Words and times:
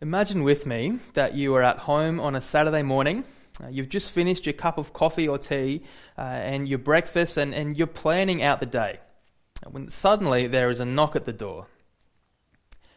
Imagine 0.00 0.44
with 0.44 0.64
me 0.64 1.00
that 1.14 1.34
you 1.34 1.52
are 1.56 1.62
at 1.62 1.80
home 1.80 2.20
on 2.20 2.36
a 2.36 2.40
Saturday 2.40 2.82
morning. 2.82 3.24
Uh, 3.60 3.66
you've 3.68 3.88
just 3.88 4.12
finished 4.12 4.46
your 4.46 4.52
cup 4.52 4.78
of 4.78 4.92
coffee 4.92 5.26
or 5.26 5.38
tea 5.38 5.82
uh, 6.16 6.20
and 6.20 6.68
your 6.68 6.78
breakfast, 6.78 7.36
and, 7.36 7.52
and 7.52 7.76
you're 7.76 7.88
planning 7.88 8.40
out 8.40 8.60
the 8.60 8.66
day. 8.66 9.00
When 9.68 9.88
suddenly 9.88 10.46
there 10.46 10.70
is 10.70 10.78
a 10.78 10.84
knock 10.84 11.16
at 11.16 11.24
the 11.24 11.32
door. 11.32 11.66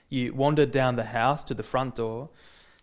You 0.09 0.35
wander 0.35 0.67
down 0.67 0.95
the 0.95 1.05
house 1.05 1.43
to 1.45 1.55
the 1.55 1.63
front 1.63 1.96
door. 1.96 2.29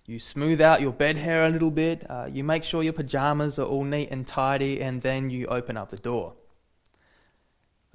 You 0.04 0.18
smooth 0.18 0.60
out 0.60 0.80
your 0.80 0.92
bed 0.92 1.16
hair 1.16 1.44
a 1.44 1.50
little 1.50 1.70
bit. 1.70 2.04
Uh, 2.10 2.26
you 2.28 2.42
make 2.42 2.64
sure 2.64 2.82
your 2.82 2.94
pajamas 2.94 3.56
are 3.56 3.66
all 3.66 3.84
neat 3.84 4.08
and 4.10 4.26
tidy, 4.26 4.82
and 4.82 5.00
then 5.00 5.30
you 5.30 5.46
open 5.46 5.76
up 5.76 5.90
the 5.90 5.96
door. 5.96 6.32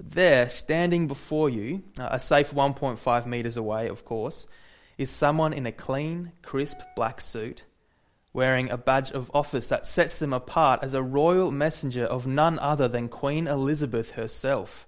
There, 0.02 0.48
standing 0.48 1.06
before 1.06 1.50
you, 1.50 1.82
uh, 2.00 2.08
a 2.12 2.18
safe 2.18 2.50
1.5 2.50 3.26
meters 3.26 3.58
away, 3.58 3.88
of 3.88 4.06
course, 4.06 4.46
is 4.98 5.10
someone 5.10 5.52
in 5.52 5.66
a 5.66 5.72
clean, 5.72 6.32
crisp 6.42 6.78
black 6.94 7.20
suit, 7.20 7.64
wearing 8.32 8.70
a 8.70 8.76
badge 8.76 9.10
of 9.12 9.30
office 9.32 9.66
that 9.66 9.86
sets 9.86 10.16
them 10.16 10.32
apart 10.32 10.80
as 10.82 10.94
a 10.94 11.02
royal 11.02 11.50
messenger 11.50 12.04
of 12.04 12.26
none 12.26 12.58
other 12.58 12.88
than 12.88 13.08
Queen 13.08 13.46
Elizabeth 13.46 14.12
herself. 14.12 14.86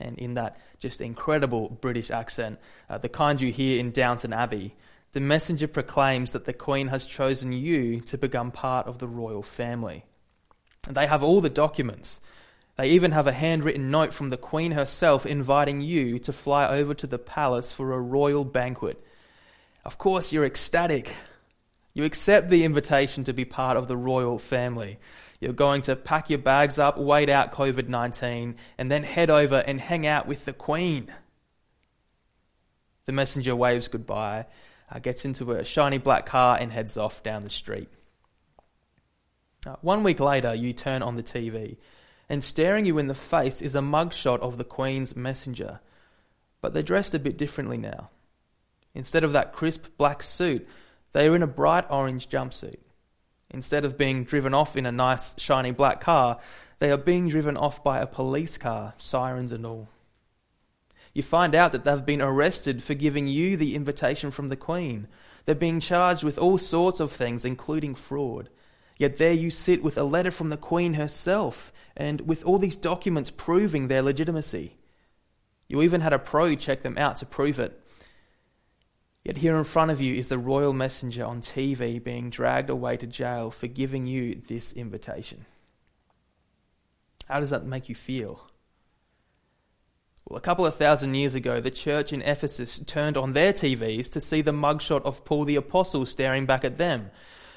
And 0.00 0.18
in 0.18 0.34
that 0.34 0.56
just 0.80 1.00
incredible 1.00 1.68
British 1.68 2.10
accent, 2.10 2.58
uh, 2.90 2.98
the 2.98 3.08
kind 3.08 3.40
you 3.40 3.52
hear 3.52 3.78
in 3.78 3.92
Downton 3.92 4.32
Abbey, 4.32 4.74
the 5.12 5.20
messenger 5.20 5.68
proclaims 5.68 6.32
that 6.32 6.44
the 6.44 6.52
Queen 6.52 6.88
has 6.88 7.06
chosen 7.06 7.52
you 7.52 8.00
to 8.00 8.18
become 8.18 8.50
part 8.50 8.88
of 8.88 8.98
the 8.98 9.06
royal 9.06 9.42
family. 9.42 10.04
And 10.88 10.96
they 10.96 11.06
have 11.06 11.22
all 11.22 11.40
the 11.40 11.48
documents 11.48 12.20
they 12.76 12.90
even 12.90 13.12
have 13.12 13.26
a 13.26 13.32
handwritten 13.32 13.90
note 13.90 14.12
from 14.12 14.30
the 14.30 14.36
Queen 14.36 14.72
herself 14.72 15.26
inviting 15.26 15.80
you 15.80 16.18
to 16.20 16.32
fly 16.32 16.66
over 16.66 16.92
to 16.94 17.06
the 17.06 17.18
palace 17.18 17.70
for 17.70 17.92
a 17.92 18.00
royal 18.00 18.44
banquet. 18.44 19.02
Of 19.84 19.98
course, 19.98 20.32
you're 20.32 20.44
ecstatic. 20.44 21.12
You 21.92 22.04
accept 22.04 22.50
the 22.50 22.64
invitation 22.64 23.22
to 23.24 23.32
be 23.32 23.44
part 23.44 23.76
of 23.76 23.86
the 23.86 23.96
royal 23.96 24.38
family. 24.38 24.98
You're 25.40 25.52
going 25.52 25.82
to 25.82 25.94
pack 25.94 26.30
your 26.30 26.40
bags 26.40 26.78
up, 26.78 26.98
wait 26.98 27.28
out 27.28 27.52
COVID 27.52 27.88
19, 27.88 28.56
and 28.78 28.90
then 28.90 29.04
head 29.04 29.30
over 29.30 29.58
and 29.58 29.80
hang 29.80 30.06
out 30.06 30.26
with 30.26 30.44
the 30.44 30.52
Queen. 30.52 31.12
The 33.06 33.12
messenger 33.12 33.54
waves 33.54 33.86
goodbye, 33.86 34.46
uh, 34.90 34.98
gets 34.98 35.24
into 35.24 35.52
a 35.52 35.64
shiny 35.64 35.98
black 35.98 36.26
car, 36.26 36.56
and 36.58 36.72
heads 36.72 36.96
off 36.96 37.22
down 37.22 37.42
the 37.42 37.50
street. 37.50 37.88
Uh, 39.66 39.76
one 39.82 40.02
week 40.02 40.18
later, 40.18 40.54
you 40.54 40.72
turn 40.72 41.02
on 41.02 41.14
the 41.14 41.22
TV 41.22 41.76
and 42.28 42.42
staring 42.42 42.84
you 42.84 42.98
in 42.98 43.06
the 43.06 43.14
face 43.14 43.60
is 43.60 43.74
a 43.74 43.80
mugshot 43.80 44.40
of 44.40 44.56
the 44.56 44.64
Queen's 44.64 45.14
messenger. 45.14 45.80
But 46.60 46.72
they're 46.72 46.82
dressed 46.82 47.14
a 47.14 47.18
bit 47.18 47.36
differently 47.36 47.76
now. 47.76 48.10
Instead 48.94 49.24
of 49.24 49.32
that 49.32 49.52
crisp 49.52 49.86
black 49.98 50.22
suit, 50.22 50.66
they 51.12 51.26
are 51.26 51.36
in 51.36 51.42
a 51.42 51.46
bright 51.46 51.84
orange 51.90 52.28
jumpsuit. 52.28 52.78
Instead 53.50 53.84
of 53.84 53.98
being 53.98 54.24
driven 54.24 54.54
off 54.54 54.76
in 54.76 54.86
a 54.86 54.92
nice, 54.92 55.34
shiny 55.38 55.70
black 55.70 56.00
car, 56.00 56.38
they 56.78 56.90
are 56.90 56.96
being 56.96 57.28
driven 57.28 57.56
off 57.56 57.84
by 57.84 58.00
a 58.00 58.06
police 58.06 58.56
car, 58.56 58.94
sirens 58.98 59.52
and 59.52 59.64
all. 59.64 59.88
You 61.12 61.22
find 61.22 61.54
out 61.54 61.72
that 61.72 61.84
they've 61.84 62.04
been 62.04 62.20
arrested 62.20 62.82
for 62.82 62.94
giving 62.94 63.28
you 63.28 63.56
the 63.56 63.76
invitation 63.76 64.32
from 64.32 64.48
the 64.48 64.56
Queen. 64.56 65.06
They're 65.44 65.54
being 65.54 65.78
charged 65.78 66.24
with 66.24 66.38
all 66.38 66.58
sorts 66.58 66.98
of 66.98 67.12
things, 67.12 67.44
including 67.44 67.94
fraud. 67.94 68.48
Yet 68.96 69.16
there 69.16 69.32
you 69.32 69.50
sit 69.50 69.82
with 69.82 69.98
a 69.98 70.04
letter 70.04 70.30
from 70.30 70.50
the 70.50 70.56
Queen 70.56 70.94
herself, 70.94 71.72
and 71.96 72.20
with 72.22 72.44
all 72.44 72.58
these 72.58 72.76
documents 72.76 73.30
proving 73.30 73.88
their 73.88 74.02
legitimacy. 74.02 74.76
You 75.68 75.82
even 75.82 76.00
had 76.00 76.12
a 76.12 76.18
pro 76.18 76.54
check 76.54 76.82
them 76.82 76.98
out 76.98 77.16
to 77.16 77.26
prove 77.26 77.58
it. 77.58 77.80
Yet 79.24 79.38
here 79.38 79.56
in 79.56 79.64
front 79.64 79.90
of 79.90 80.00
you 80.00 80.14
is 80.14 80.28
the 80.28 80.38
royal 80.38 80.74
messenger 80.74 81.24
on 81.24 81.40
TV 81.40 82.02
being 82.02 82.28
dragged 82.28 82.68
away 82.68 82.96
to 82.98 83.06
jail 83.06 83.50
for 83.50 83.66
giving 83.66 84.06
you 84.06 84.42
this 84.46 84.72
invitation. 84.72 85.46
How 87.26 87.40
does 87.40 87.50
that 87.50 87.64
make 87.64 87.88
you 87.88 87.94
feel? 87.94 88.46
Well, 90.28 90.36
a 90.36 90.42
couple 90.42 90.66
of 90.66 90.74
thousand 90.74 91.14
years 91.14 91.34
ago, 91.34 91.60
the 91.60 91.70
church 91.70 92.12
in 92.12 92.22
Ephesus 92.22 92.80
turned 92.80 93.16
on 93.16 93.32
their 93.32 93.52
TVs 93.52 94.10
to 94.12 94.20
see 94.20 94.42
the 94.42 94.52
mugshot 94.52 95.02
of 95.04 95.24
Paul 95.24 95.44
the 95.44 95.56
Apostle 95.56 96.04
staring 96.06 96.44
back 96.44 96.64
at 96.64 96.76
them 96.76 97.10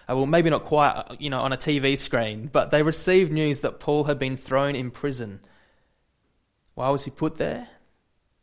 uh, 0.10 0.16
well, 0.16 0.26
maybe 0.26 0.50
not 0.50 0.64
quite, 0.64 0.92
uh, 0.92 1.16
you 1.20 1.30
know, 1.30 1.42
on 1.42 1.52
a 1.52 1.58
TV 1.58 1.98
screen, 1.98 2.50
but 2.52 2.72
they 2.72 2.82
received 2.82 3.32
news 3.32 3.62
that 3.62 3.80
Paul 3.80 4.06
had 4.06 4.18
been 4.18 4.38
thrown 4.38 4.76
in 4.76 4.92
prison. 4.92 5.42
Why 6.76 6.90
was 6.90 7.04
he 7.04 7.12
put 7.12 7.38
there? 7.38 7.68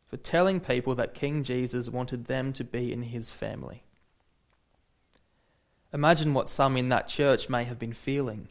For 0.08 0.16
telling 0.16 0.60
people 0.60 0.94
that 0.96 1.14
King 1.14 1.42
Jesus 1.42 1.88
wanted 1.88 2.26
them 2.26 2.52
to 2.54 2.64
be 2.64 2.92
in 2.92 3.02
his 3.02 3.30
family. 3.30 3.82
Imagine 5.92 6.34
what 6.34 6.50
some 6.50 6.76
in 6.76 6.88
that 6.90 7.08
church 7.08 7.48
may 7.48 7.64
have 7.64 7.78
been 7.78 7.92
feeling. 7.92 8.48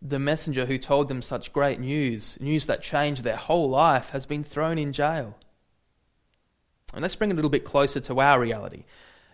The 0.00 0.18
messenger 0.18 0.66
who 0.66 0.78
told 0.78 1.08
them 1.08 1.22
such 1.22 1.52
great 1.52 1.80
news, 1.80 2.36
news 2.38 2.66
that 2.66 2.82
changed 2.82 3.24
their 3.24 3.36
whole 3.36 3.70
life, 3.70 4.10
has 4.10 4.26
been 4.26 4.44
thrown 4.44 4.78
in 4.78 4.92
jail. 4.92 5.36
And 6.92 7.02
let's 7.02 7.16
bring 7.16 7.30
it 7.30 7.32
a 7.32 7.36
little 7.36 7.50
bit 7.50 7.64
closer 7.64 7.98
to 8.00 8.20
our 8.20 8.38
reality. 8.38 8.84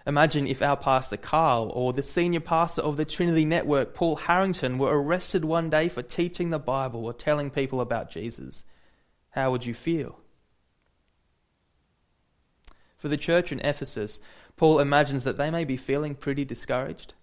Imagine 0.06 0.46
if 0.46 0.62
our 0.62 0.76
pastor 0.76 1.16
Carl 1.16 1.70
or 1.74 1.92
the 1.92 2.02
senior 2.02 2.40
pastor 2.40 2.82
of 2.82 2.96
the 2.96 3.04
Trinity 3.04 3.44
Network, 3.44 3.94
Paul 3.94 4.16
Harrington, 4.16 4.78
were 4.78 5.00
arrested 5.00 5.44
one 5.44 5.70
day 5.70 5.88
for 5.88 6.02
teaching 6.02 6.50
the 6.50 6.58
Bible 6.58 7.04
or 7.04 7.12
telling 7.12 7.50
people 7.50 7.80
about 7.80 8.10
Jesus. 8.10 8.64
How 9.30 9.50
would 9.52 9.64
you 9.64 9.74
feel? 9.74 10.18
For 12.98 13.08
the 13.08 13.16
church 13.16 13.52
in 13.52 13.60
Ephesus, 13.60 14.20
Paul 14.56 14.80
imagines 14.80 15.24
that 15.24 15.36
they 15.36 15.50
may 15.50 15.64
be 15.64 15.76
feeling 15.76 16.14
pretty 16.14 16.44
discouraged. 16.44 17.14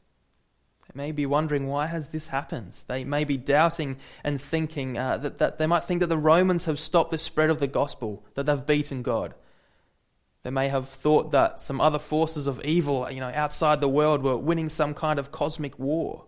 They 0.87 0.97
may 0.97 1.11
be 1.11 1.25
wondering, 1.25 1.67
why 1.67 1.85
has 1.87 2.09
this 2.09 2.27
happened? 2.27 2.79
They 2.87 3.03
may 3.03 3.23
be 3.23 3.37
doubting 3.37 3.97
and 4.23 4.41
thinking 4.41 4.97
uh, 4.97 5.17
that, 5.17 5.37
that 5.37 5.57
they 5.57 5.67
might 5.67 5.83
think 5.83 5.99
that 5.99 6.07
the 6.07 6.17
Romans 6.17 6.65
have 6.65 6.79
stopped 6.79 7.11
the 7.11 7.17
spread 7.17 7.49
of 7.49 7.59
the 7.59 7.67
gospel, 7.67 8.25
that 8.33 8.45
they've 8.45 8.65
beaten 8.65 9.03
God. 9.03 9.35
They 10.43 10.49
may 10.49 10.69
have 10.69 10.87
thought 10.87 11.31
that 11.31 11.59
some 11.59 11.81
other 11.81 11.99
forces 11.99 12.47
of 12.47 12.63
evil, 12.63 13.09
you 13.11 13.19
know, 13.19 13.31
outside 13.33 13.81
the 13.81 13.89
world 13.89 14.23
were 14.23 14.37
winning 14.37 14.69
some 14.69 14.93
kind 14.93 15.19
of 15.19 15.31
cosmic 15.31 15.77
war. 15.77 16.25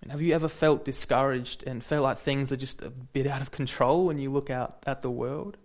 And 0.00 0.10
have 0.10 0.20
you 0.20 0.34
ever 0.34 0.48
felt 0.48 0.84
discouraged 0.84 1.64
and 1.66 1.82
felt 1.82 2.02
like 2.02 2.18
things 2.18 2.52
are 2.52 2.56
just 2.56 2.82
a 2.82 2.90
bit 2.90 3.26
out 3.26 3.40
of 3.40 3.50
control 3.50 4.06
when 4.06 4.18
you 4.18 4.30
look 4.30 4.50
out 4.50 4.82
at 4.86 5.00
the 5.00 5.10
world? 5.10 5.56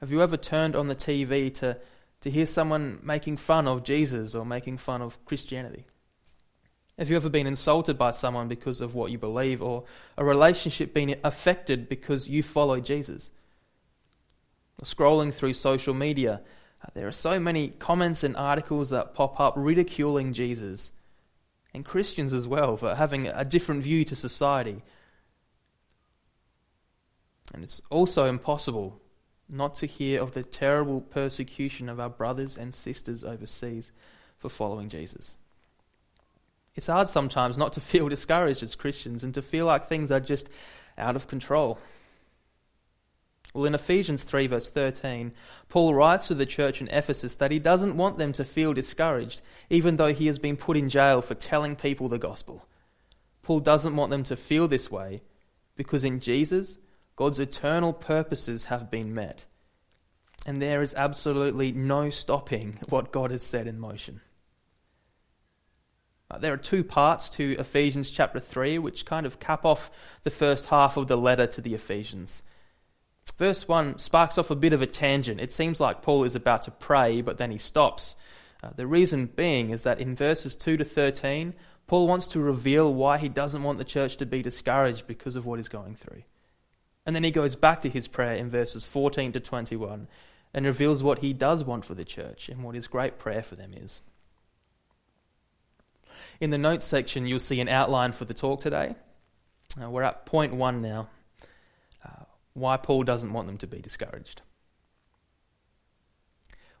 Have 0.00 0.10
you 0.10 0.22
ever 0.22 0.36
turned 0.36 0.76
on 0.76 0.88
the 0.88 0.94
TV 0.94 1.52
to, 1.54 1.78
to 2.20 2.30
hear 2.30 2.46
someone 2.46 2.98
making 3.02 3.38
fun 3.38 3.66
of 3.66 3.82
Jesus 3.82 4.34
or 4.34 4.44
making 4.44 4.76
fun 4.78 5.00
of 5.00 5.22
Christianity? 5.24 5.86
Have 6.98 7.10
you 7.10 7.16
ever 7.16 7.28
been 7.28 7.46
insulted 7.46 7.98
by 7.98 8.10
someone 8.10 8.48
because 8.48 8.80
of 8.80 8.94
what 8.94 9.10
you 9.10 9.18
believe 9.18 9.62
or 9.62 9.84
a 10.16 10.24
relationship 10.24 10.94
been 10.94 11.16
affected 11.24 11.88
because 11.88 12.28
you 12.28 12.42
follow 12.42 12.80
Jesus? 12.80 13.30
Scrolling 14.84 15.32
through 15.32 15.54
social 15.54 15.94
media, 15.94 16.42
uh, 16.82 16.88
there 16.94 17.08
are 17.08 17.12
so 17.12 17.40
many 17.40 17.68
comments 17.68 18.22
and 18.22 18.36
articles 18.36 18.90
that 18.90 19.14
pop 19.14 19.40
up 19.40 19.54
ridiculing 19.56 20.32
Jesus 20.32 20.90
and 21.72 21.84
Christians 21.84 22.32
as 22.32 22.46
well 22.46 22.76
for 22.76 22.94
having 22.94 23.26
a 23.26 23.44
different 23.44 23.82
view 23.82 24.04
to 24.04 24.16
society. 24.16 24.82
And 27.54 27.62
it's 27.64 27.80
also 27.90 28.26
impossible 28.26 29.00
not 29.48 29.74
to 29.76 29.86
hear 29.86 30.20
of 30.20 30.32
the 30.32 30.42
terrible 30.42 31.00
persecution 31.00 31.88
of 31.88 32.00
our 32.00 32.10
brothers 32.10 32.56
and 32.56 32.74
sisters 32.74 33.24
overseas 33.24 33.92
for 34.38 34.48
following 34.48 34.88
Jesus. 34.88 35.34
It's 36.74 36.88
hard 36.88 37.08
sometimes 37.08 37.56
not 37.56 37.72
to 37.74 37.80
feel 37.80 38.08
discouraged 38.10 38.62
as 38.62 38.74
Christians 38.74 39.24
and 39.24 39.32
to 39.34 39.42
feel 39.42 39.66
like 39.66 39.88
things 39.88 40.10
are 40.10 40.20
just 40.20 40.48
out 40.98 41.16
of 41.16 41.28
control. 41.28 41.78
Well, 43.56 43.64
in 43.64 43.74
Ephesians 43.74 44.22
3, 44.22 44.48
verse 44.48 44.68
13, 44.68 45.32
Paul 45.70 45.94
writes 45.94 46.26
to 46.26 46.34
the 46.34 46.44
church 46.44 46.82
in 46.82 46.88
Ephesus 46.88 47.36
that 47.36 47.50
he 47.50 47.58
doesn't 47.58 47.96
want 47.96 48.18
them 48.18 48.34
to 48.34 48.44
feel 48.44 48.74
discouraged, 48.74 49.40
even 49.70 49.96
though 49.96 50.12
he 50.12 50.26
has 50.26 50.38
been 50.38 50.58
put 50.58 50.76
in 50.76 50.90
jail 50.90 51.22
for 51.22 51.34
telling 51.34 51.74
people 51.74 52.10
the 52.10 52.18
gospel. 52.18 52.66
Paul 53.42 53.60
doesn't 53.60 53.96
want 53.96 54.10
them 54.10 54.24
to 54.24 54.36
feel 54.36 54.68
this 54.68 54.90
way 54.90 55.22
because 55.74 56.04
in 56.04 56.20
Jesus, 56.20 56.76
God's 57.16 57.38
eternal 57.38 57.94
purposes 57.94 58.64
have 58.64 58.90
been 58.90 59.14
met. 59.14 59.46
And 60.44 60.60
there 60.60 60.82
is 60.82 60.92
absolutely 60.92 61.72
no 61.72 62.10
stopping 62.10 62.78
what 62.90 63.10
God 63.10 63.30
has 63.30 63.42
set 63.42 63.66
in 63.66 63.80
motion. 63.80 64.20
Uh, 66.30 66.36
there 66.36 66.52
are 66.52 66.58
two 66.58 66.84
parts 66.84 67.30
to 67.30 67.56
Ephesians 67.58 68.10
chapter 68.10 68.38
3 68.38 68.78
which 68.80 69.06
kind 69.06 69.24
of 69.24 69.40
cap 69.40 69.64
off 69.64 69.90
the 70.24 70.30
first 70.30 70.66
half 70.66 70.98
of 70.98 71.08
the 71.08 71.16
letter 71.16 71.46
to 71.46 71.62
the 71.62 71.72
Ephesians. 71.72 72.42
Verse 73.38 73.68
1 73.68 73.98
sparks 73.98 74.38
off 74.38 74.50
a 74.50 74.54
bit 74.54 74.72
of 74.72 74.80
a 74.80 74.86
tangent. 74.86 75.40
It 75.40 75.52
seems 75.52 75.78
like 75.78 76.02
Paul 76.02 76.24
is 76.24 76.34
about 76.34 76.62
to 76.62 76.70
pray, 76.70 77.20
but 77.20 77.38
then 77.38 77.50
he 77.50 77.58
stops. 77.58 78.16
Uh, 78.62 78.70
the 78.74 78.86
reason 78.86 79.26
being 79.26 79.70
is 79.70 79.82
that 79.82 80.00
in 80.00 80.16
verses 80.16 80.56
2 80.56 80.78
to 80.78 80.84
13, 80.84 81.52
Paul 81.86 82.08
wants 82.08 82.28
to 82.28 82.40
reveal 82.40 82.92
why 82.92 83.18
he 83.18 83.28
doesn't 83.28 83.62
want 83.62 83.78
the 83.78 83.84
church 83.84 84.16
to 84.16 84.26
be 84.26 84.42
discouraged 84.42 85.06
because 85.06 85.36
of 85.36 85.44
what 85.44 85.58
he's 85.58 85.68
going 85.68 85.96
through. 85.96 86.22
And 87.04 87.14
then 87.14 87.24
he 87.24 87.30
goes 87.30 87.56
back 87.56 87.82
to 87.82 87.90
his 87.90 88.08
prayer 88.08 88.34
in 88.34 88.50
verses 88.50 88.86
14 88.86 89.32
to 89.32 89.40
21, 89.40 90.08
and 90.54 90.64
reveals 90.64 91.02
what 91.02 91.18
he 91.18 91.34
does 91.34 91.62
want 91.62 91.84
for 91.84 91.94
the 91.94 92.04
church 92.04 92.48
and 92.48 92.64
what 92.64 92.74
his 92.74 92.86
great 92.86 93.18
prayer 93.18 93.42
for 93.42 93.54
them 93.54 93.74
is. 93.74 94.00
In 96.40 96.50
the 96.50 96.58
notes 96.58 96.86
section, 96.86 97.26
you'll 97.26 97.38
see 97.38 97.60
an 97.60 97.68
outline 97.68 98.12
for 98.12 98.24
the 98.24 98.34
talk 98.34 98.60
today. 98.60 98.96
Uh, 99.80 99.90
we're 99.90 100.02
at 100.02 100.24
point 100.24 100.54
one 100.54 100.80
now 100.80 101.10
why 102.56 102.78
Paul 102.78 103.04
doesn't 103.04 103.32
want 103.32 103.46
them 103.46 103.58
to 103.58 103.66
be 103.66 103.80
discouraged. 103.80 104.40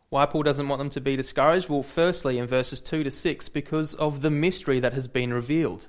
Why 0.08 0.24
Paul 0.24 0.42
doesn't 0.42 0.68
want 0.68 0.78
them 0.78 0.90
to 0.90 1.00
be 1.00 1.16
discouraged? 1.16 1.68
Well, 1.68 1.82
firstly, 1.82 2.38
in 2.38 2.46
verses 2.46 2.80
2 2.80 3.04
to 3.04 3.10
6, 3.10 3.48
because 3.50 3.92
of 3.94 4.22
the 4.22 4.30
mystery 4.30 4.80
that 4.80 4.94
has 4.94 5.06
been 5.06 5.34
revealed. 5.34 5.88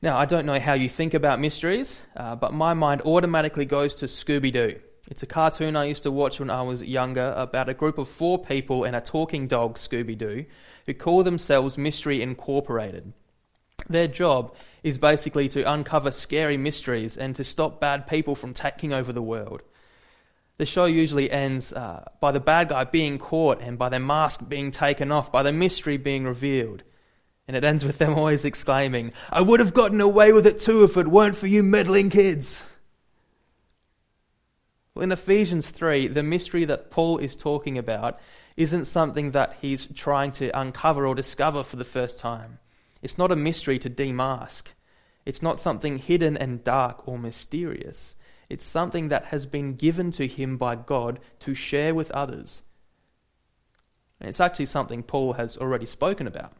Now, 0.00 0.16
I 0.18 0.24
don't 0.24 0.46
know 0.46 0.58
how 0.58 0.72
you 0.72 0.88
think 0.88 1.12
about 1.12 1.40
mysteries, 1.40 2.00
uh, 2.16 2.34
but 2.34 2.54
my 2.54 2.72
mind 2.72 3.02
automatically 3.02 3.66
goes 3.66 3.96
to 3.96 4.06
Scooby 4.06 4.52
Doo. 4.52 4.80
It's 5.10 5.22
a 5.22 5.26
cartoon 5.26 5.76
I 5.76 5.84
used 5.84 6.04
to 6.04 6.10
watch 6.10 6.40
when 6.40 6.48
I 6.48 6.62
was 6.62 6.82
younger 6.82 7.34
about 7.36 7.68
a 7.68 7.74
group 7.74 7.98
of 7.98 8.08
four 8.08 8.42
people 8.42 8.84
and 8.84 8.96
a 8.96 9.00
talking 9.00 9.46
dog, 9.46 9.76
Scooby 9.76 10.16
Doo, 10.16 10.46
who 10.86 10.94
call 10.94 11.22
themselves 11.22 11.76
Mystery 11.76 12.22
Incorporated. 12.22 13.12
Their 13.88 14.08
job 14.08 14.54
is 14.82 14.98
basically 14.98 15.48
to 15.48 15.70
uncover 15.70 16.10
scary 16.10 16.56
mysteries 16.56 17.16
and 17.16 17.36
to 17.36 17.44
stop 17.44 17.80
bad 17.80 18.06
people 18.06 18.34
from 18.34 18.54
taking 18.54 18.92
over 18.92 19.12
the 19.12 19.22
world. 19.22 19.62
The 20.58 20.66
show 20.66 20.84
usually 20.84 21.30
ends 21.30 21.72
uh, 21.72 22.08
by 22.20 22.32
the 22.32 22.40
bad 22.40 22.68
guy 22.68 22.84
being 22.84 23.18
caught 23.18 23.60
and 23.60 23.78
by 23.78 23.88
their 23.88 24.00
mask 24.00 24.48
being 24.48 24.70
taken 24.70 25.10
off, 25.10 25.32
by 25.32 25.42
the 25.42 25.52
mystery 25.52 25.96
being 25.96 26.24
revealed. 26.24 26.82
And 27.48 27.56
it 27.56 27.64
ends 27.64 27.84
with 27.84 27.98
them 27.98 28.14
always 28.14 28.44
exclaiming, 28.44 29.12
I 29.30 29.40
would 29.40 29.60
have 29.60 29.74
gotten 29.74 30.00
away 30.00 30.32
with 30.32 30.46
it 30.46 30.60
too 30.60 30.84
if 30.84 30.96
it 30.96 31.08
weren't 31.08 31.36
for 31.36 31.46
you 31.46 31.62
meddling 31.62 32.10
kids. 32.10 32.64
Well, 34.94 35.02
in 35.02 35.12
Ephesians 35.12 35.70
3, 35.70 36.08
the 36.08 36.22
mystery 36.22 36.64
that 36.66 36.90
Paul 36.90 37.18
is 37.18 37.34
talking 37.34 37.78
about 37.78 38.20
isn't 38.56 38.84
something 38.84 39.30
that 39.30 39.56
he's 39.60 39.86
trying 39.94 40.32
to 40.32 40.50
uncover 40.50 41.06
or 41.06 41.14
discover 41.14 41.62
for 41.62 41.76
the 41.76 41.84
first 41.84 42.18
time. 42.18 42.58
It's 43.02 43.18
not 43.18 43.32
a 43.32 43.36
mystery 43.36 43.78
to 43.80 43.90
demask. 43.90 44.68
It's 45.26 45.42
not 45.42 45.58
something 45.58 45.98
hidden 45.98 46.36
and 46.36 46.64
dark 46.64 47.06
or 47.06 47.18
mysterious. 47.18 48.14
It's 48.48 48.64
something 48.64 49.08
that 49.08 49.26
has 49.26 49.46
been 49.46 49.74
given 49.74 50.10
to 50.12 50.26
him 50.26 50.56
by 50.56 50.76
God 50.76 51.20
to 51.40 51.54
share 51.54 51.94
with 51.94 52.10
others. 52.12 52.62
And 54.20 54.28
it's 54.28 54.40
actually 54.40 54.66
something 54.66 55.02
Paul 55.02 55.34
has 55.34 55.56
already 55.56 55.86
spoken 55.86 56.26
about. 56.26 56.52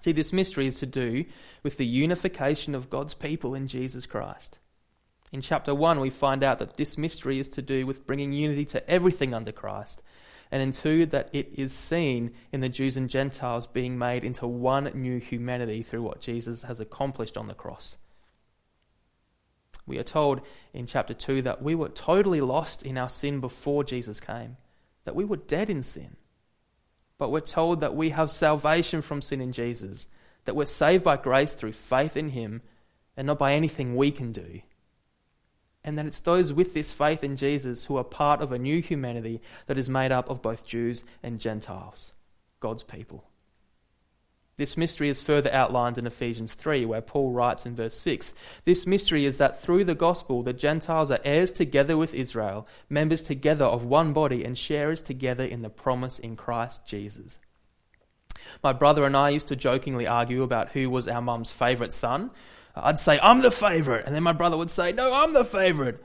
See, 0.00 0.12
this 0.12 0.32
mystery 0.32 0.66
is 0.66 0.78
to 0.80 0.86
do 0.86 1.24
with 1.62 1.76
the 1.76 1.86
unification 1.86 2.74
of 2.74 2.90
God's 2.90 3.14
people 3.14 3.54
in 3.54 3.68
Jesus 3.68 4.06
Christ. 4.06 4.58
In 5.32 5.40
chapter 5.40 5.74
1, 5.74 5.98
we 5.98 6.10
find 6.10 6.44
out 6.44 6.58
that 6.60 6.76
this 6.76 6.96
mystery 6.96 7.40
is 7.40 7.48
to 7.48 7.62
do 7.62 7.86
with 7.86 8.06
bringing 8.06 8.32
unity 8.32 8.64
to 8.66 8.88
everything 8.88 9.34
under 9.34 9.50
Christ. 9.50 10.02
And 10.54 10.62
in 10.62 10.70
2, 10.70 11.06
that 11.06 11.30
it 11.32 11.48
is 11.54 11.72
seen 11.72 12.30
in 12.52 12.60
the 12.60 12.68
Jews 12.68 12.96
and 12.96 13.10
Gentiles 13.10 13.66
being 13.66 13.98
made 13.98 14.22
into 14.22 14.46
one 14.46 14.88
new 14.94 15.18
humanity 15.18 15.82
through 15.82 16.02
what 16.02 16.20
Jesus 16.20 16.62
has 16.62 16.78
accomplished 16.78 17.36
on 17.36 17.48
the 17.48 17.54
cross. 17.54 17.96
We 19.84 19.98
are 19.98 20.04
told 20.04 20.42
in 20.72 20.86
chapter 20.86 21.12
2 21.12 21.42
that 21.42 21.60
we 21.60 21.74
were 21.74 21.88
totally 21.88 22.40
lost 22.40 22.84
in 22.84 22.96
our 22.96 23.08
sin 23.08 23.40
before 23.40 23.82
Jesus 23.82 24.20
came, 24.20 24.56
that 25.02 25.16
we 25.16 25.24
were 25.24 25.38
dead 25.38 25.70
in 25.70 25.82
sin. 25.82 26.14
But 27.18 27.32
we're 27.32 27.40
told 27.40 27.80
that 27.80 27.96
we 27.96 28.10
have 28.10 28.30
salvation 28.30 29.02
from 29.02 29.22
sin 29.22 29.40
in 29.40 29.50
Jesus, 29.50 30.06
that 30.44 30.54
we're 30.54 30.66
saved 30.66 31.02
by 31.02 31.16
grace 31.16 31.52
through 31.52 31.72
faith 31.72 32.16
in 32.16 32.28
Him 32.28 32.62
and 33.16 33.26
not 33.26 33.40
by 33.40 33.54
anything 33.54 33.96
we 33.96 34.12
can 34.12 34.30
do 34.30 34.60
and 35.84 35.98
that 35.98 36.06
it's 36.06 36.20
those 36.20 36.52
with 36.52 36.74
this 36.74 36.92
faith 36.92 37.22
in 37.22 37.36
Jesus 37.36 37.84
who 37.84 37.96
are 37.96 38.04
part 38.04 38.40
of 38.40 38.52
a 38.52 38.58
new 38.58 38.80
humanity 38.80 39.40
that 39.66 39.78
is 39.78 39.90
made 39.90 40.12
up 40.12 40.30
of 40.30 40.42
both 40.42 40.66
Jews 40.66 41.04
and 41.22 41.38
Gentiles, 41.38 42.12
God's 42.60 42.82
people. 42.82 43.24
This 44.56 44.76
mystery 44.76 45.08
is 45.08 45.20
further 45.20 45.52
outlined 45.52 45.98
in 45.98 46.06
Ephesians 46.06 46.54
3, 46.54 46.86
where 46.86 47.00
Paul 47.00 47.32
writes 47.32 47.66
in 47.66 47.74
verse 47.74 47.96
6 47.98 48.32
This 48.64 48.86
mystery 48.86 49.24
is 49.24 49.38
that 49.38 49.60
through 49.60 49.84
the 49.84 49.96
gospel 49.96 50.42
the 50.42 50.52
Gentiles 50.52 51.10
are 51.10 51.18
heirs 51.24 51.50
together 51.50 51.96
with 51.96 52.14
Israel, 52.14 52.66
members 52.88 53.22
together 53.22 53.64
of 53.64 53.84
one 53.84 54.12
body, 54.12 54.44
and 54.44 54.56
sharers 54.56 55.02
together 55.02 55.44
in 55.44 55.62
the 55.62 55.70
promise 55.70 56.20
in 56.20 56.36
Christ 56.36 56.86
Jesus. 56.86 57.36
My 58.62 58.72
brother 58.72 59.04
and 59.04 59.16
I 59.16 59.30
used 59.30 59.48
to 59.48 59.56
jokingly 59.56 60.06
argue 60.06 60.42
about 60.42 60.70
who 60.70 60.88
was 60.88 61.08
our 61.08 61.22
mum's 61.22 61.50
favourite 61.50 61.92
son. 61.92 62.30
I'd 62.74 62.98
say, 62.98 63.18
I'm 63.22 63.40
the 63.40 63.50
favorite. 63.50 64.04
And 64.06 64.14
then 64.14 64.22
my 64.22 64.32
brother 64.32 64.56
would 64.56 64.70
say, 64.70 64.92
No, 64.92 65.12
I'm 65.12 65.32
the 65.32 65.44
favorite. 65.44 66.04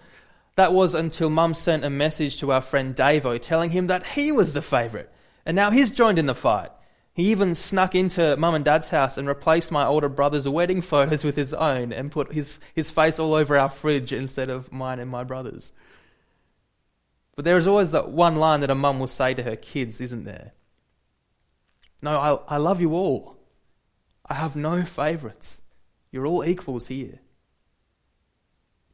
That 0.55 0.73
was 0.73 0.93
until 0.93 1.29
mum 1.29 1.53
sent 1.53 1.85
a 1.85 1.89
message 1.89 2.39
to 2.39 2.51
our 2.51 2.61
friend 2.61 2.95
Davo 2.95 3.41
telling 3.41 3.71
him 3.71 3.87
that 3.87 4.05
he 4.05 4.31
was 4.31 4.53
the 4.53 4.61
favorite. 4.61 5.11
And 5.45 5.55
now 5.55 5.71
he's 5.71 5.91
joined 5.91 6.19
in 6.19 6.25
the 6.25 6.35
fight. 6.35 6.69
He 7.13 7.31
even 7.31 7.55
snuck 7.55 7.95
into 7.95 8.37
mum 8.37 8.55
and 8.55 8.63
dad's 8.63 8.89
house 8.89 9.17
and 9.17 9.27
replaced 9.27 9.71
my 9.71 9.85
older 9.85 10.09
brother's 10.09 10.47
wedding 10.47 10.81
photos 10.81 11.23
with 11.23 11.35
his 11.35 11.53
own 11.53 11.91
and 11.91 12.11
put 12.11 12.33
his, 12.33 12.59
his 12.75 12.91
face 12.91 13.19
all 13.19 13.33
over 13.33 13.57
our 13.57 13.69
fridge 13.69 14.13
instead 14.13 14.49
of 14.49 14.71
mine 14.71 14.99
and 14.99 15.09
my 15.09 15.23
brother's. 15.23 15.71
But 17.35 17.45
there 17.45 17.57
is 17.57 17.67
always 17.67 17.91
that 17.91 18.09
one 18.09 18.35
line 18.35 18.59
that 18.59 18.69
a 18.69 18.75
mum 18.75 18.99
will 18.99 19.07
say 19.07 19.33
to 19.33 19.43
her 19.43 19.55
kids, 19.55 20.01
isn't 20.01 20.25
there? 20.25 20.51
No, 22.01 22.17
I, 22.17 22.55
I 22.55 22.57
love 22.57 22.79
you 22.79 22.93
all. 22.93 23.37
I 24.25 24.35
have 24.35 24.55
no 24.55 24.83
favourites. 24.83 25.61
You're 26.11 26.27
all 26.27 26.43
equals 26.43 26.87
here. 26.87 27.19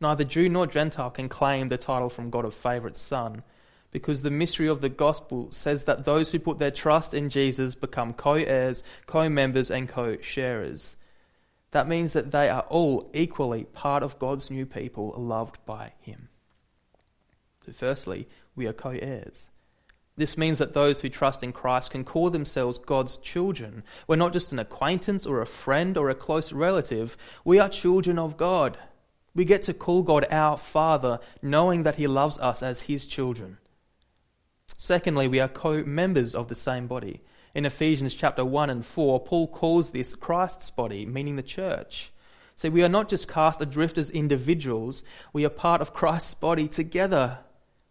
Neither 0.01 0.23
Jew 0.23 0.49
nor 0.49 0.67
Gentile 0.67 1.09
can 1.09 1.29
claim 1.29 1.69
the 1.69 1.77
title 1.77 2.09
from 2.09 2.29
God 2.29 2.45
of 2.45 2.53
favourite 2.53 2.97
son, 2.97 3.43
because 3.91 4.21
the 4.21 4.31
mystery 4.31 4.67
of 4.67 4.81
the 4.81 4.89
gospel 4.89 5.51
says 5.51 5.85
that 5.85 6.03
those 6.03 6.31
who 6.31 6.39
put 6.39 6.59
their 6.59 6.71
trust 6.71 7.13
in 7.13 7.29
Jesus 7.29 7.75
become 7.75 8.13
co 8.13 8.33
heirs, 8.33 8.83
co 9.05 9.29
members, 9.29 9.71
and 9.71 9.87
co 9.87 10.17
sharers. 10.21 10.97
That 11.71 11.87
means 11.87 12.13
that 12.13 12.31
they 12.31 12.49
are 12.49 12.65
all 12.69 13.09
equally 13.13 13.63
part 13.63 14.03
of 14.03 14.19
God's 14.19 14.51
new 14.51 14.65
people, 14.65 15.13
loved 15.17 15.57
by 15.65 15.93
Him. 16.01 16.27
So, 17.65 17.71
firstly, 17.71 18.27
we 18.55 18.67
are 18.67 18.73
co 18.73 18.89
heirs. 18.89 19.47
This 20.17 20.37
means 20.37 20.59
that 20.59 20.73
those 20.73 21.01
who 21.01 21.09
trust 21.09 21.43
in 21.43 21.51
Christ 21.51 21.91
can 21.91 22.05
call 22.05 22.29
themselves 22.29 22.79
God's 22.79 23.17
children. 23.17 23.83
We're 24.07 24.15
not 24.15 24.31
just 24.31 24.53
an 24.53 24.59
acquaintance 24.59 25.25
or 25.25 25.41
a 25.41 25.45
friend 25.45 25.97
or 25.97 26.09
a 26.09 26.15
close 26.15 26.53
relative, 26.53 27.17
we 27.43 27.59
are 27.59 27.67
children 27.67 28.17
of 28.17 28.37
God. 28.37 28.77
We 29.33 29.43
get 29.43 29.63
to 29.63 29.73
call 29.73 30.03
God 30.03 30.25
our 30.31 30.57
Father, 30.57 31.19
knowing 31.41 31.83
that 31.83 31.95
He 31.95 32.07
loves 32.07 32.39
us 32.39 32.63
as 32.63 32.81
His 32.81 33.05
children. 33.05 33.57
Secondly, 34.77 35.27
we 35.27 35.41
are 35.41 35.49
co 35.49 35.83
members 35.83 36.33
of 36.33 36.47
the 36.47 36.55
same 36.55 36.87
body. 36.87 37.21
In 37.53 37.65
Ephesians 37.65 38.15
chapter 38.15 38.45
1 38.45 38.69
and 38.69 38.85
4, 38.85 39.19
Paul 39.21 39.47
calls 39.49 39.91
this 39.91 40.15
Christ's 40.15 40.69
body, 40.69 41.05
meaning 41.05 41.35
the 41.35 41.43
church. 41.43 42.11
So 42.55 42.69
we 42.69 42.83
are 42.83 42.89
not 42.89 43.09
just 43.09 43.27
cast 43.27 43.61
adrift 43.61 43.97
as 43.97 44.09
individuals, 44.09 45.03
we 45.33 45.45
are 45.45 45.49
part 45.49 45.81
of 45.81 45.93
Christ's 45.93 46.33
body 46.33 46.69
together 46.69 47.39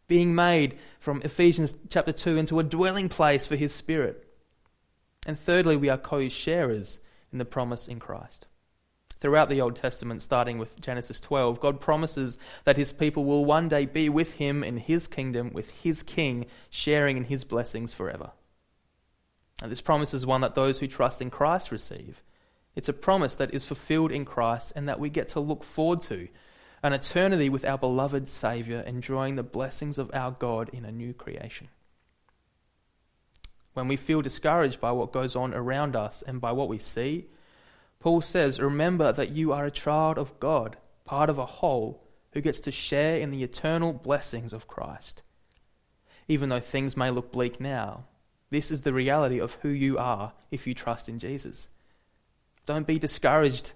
being 0.06 0.34
made 0.34 0.78
from 0.99 1.23
Ephesians 1.23 1.75
chapter 1.88 2.12
2 2.12 2.37
into 2.37 2.58
a 2.58 2.64
dwelling 2.64 3.08
place 3.08 3.46
for 3.46 3.56
his 3.56 3.73
spirit. 3.73 4.26
And 5.26 5.38
thirdly, 5.38 5.76
we 5.76 5.88
are 5.88 5.99
co 5.99 6.28
sharers 6.28 6.99
in 7.32 7.38
the 7.38 7.44
promise 7.44 7.88
in 7.88 7.99
Christ. 7.99 8.46
Throughout 9.20 9.49
the 9.49 9.61
Old 9.61 9.76
Testament, 9.76 10.20
starting 10.20 10.58
with 10.58 10.78
Genesis 10.80 11.18
12, 11.18 11.58
God 11.58 11.80
promises 11.80 12.37
that 12.64 12.76
his 12.76 12.92
people 12.92 13.25
will 13.25 13.44
one 13.46 13.68
day 13.68 13.87
be 13.87 14.11
with 14.11 14.34
him 14.34 14.62
in 14.62 14.76
his 14.76 15.06
kingdom, 15.06 15.50
with 15.54 15.70
his 15.70 16.02
king, 16.02 16.44
sharing 16.68 17.16
in 17.16 17.25
his 17.25 17.42
blessings 17.42 17.94
forever. 17.94 18.32
And 19.62 19.73
this 19.73 19.80
promise 19.80 20.12
is 20.12 20.26
one 20.26 20.42
that 20.42 20.54
those 20.54 20.80
who 20.80 20.87
trust 20.87 21.23
in 21.23 21.30
Christ 21.30 21.73
receive. 21.73 22.23
It's 22.76 22.88
a 22.88 22.92
promise 22.92 23.37
that 23.37 23.54
is 23.54 23.64
fulfilled 23.64 24.12
in 24.12 24.26
Christ 24.26 24.73
and 24.76 24.87
that 24.88 25.00
we 25.00 25.08
get 25.08 25.28
to 25.28 25.40
look 25.40 25.64
forward 25.64 26.02
to 26.02 26.28
an 26.85 26.93
eternity 26.93 27.49
with 27.49 27.64
our 27.64 27.79
beloved 27.79 28.29
Saviour, 28.29 28.83
enjoying 28.83 29.37
the 29.37 29.43
blessings 29.43 29.97
of 29.97 30.11
our 30.12 30.33
God 30.33 30.69
in 30.71 30.85
a 30.85 30.93
new 30.93 31.14
creation. 31.14 31.69
When 33.73 33.88
we 33.88 33.97
feel 33.97 34.21
discouraged 34.21 34.83
by 34.83 34.93
what 34.93 35.11
goes 35.11 35.35
on 35.35 35.55
around 35.55 35.97
us 35.97 36.23
and 36.26 36.43
by 36.43 36.53
what 36.53 36.69
we 36.69 36.79
see, 36.79 37.25
Paul 38.00 38.21
says, 38.21 38.61
Remember 38.61 39.12
that 39.12 39.31
you 39.31 39.50
are 39.50 39.64
a 39.64 39.71
child 39.71 40.19
of 40.19 40.38
God, 40.38 40.76
part 41.07 41.31
of 41.31 41.38
a 41.38 41.47
whole, 41.47 42.05
who 42.33 42.43
gets 42.43 42.61
to 42.61 42.71
share 42.71 43.19
in 43.19 43.31
the 43.31 43.43
eternal 43.43 43.95
blessings 43.95 44.53
of 44.53 44.69
Christ. 44.69 45.23
Even 46.29 46.50
though 46.50 46.61
things 46.61 46.99
may 46.99 47.11
look 47.11 47.33
bleak 47.33 47.59
now, 47.59 48.05
this 48.50 48.71
is 48.71 48.83
the 48.83 48.93
reality 48.93 49.38
of 49.41 49.55
who 49.62 49.71
you 49.71 49.97
are 49.97 50.35
if 50.50 50.67
you 50.67 50.75
trust 50.75 51.09
in 51.09 51.19
Jesus. 51.19 51.67
Don't 52.67 52.87
be 52.87 52.99
discouraged 52.99 53.73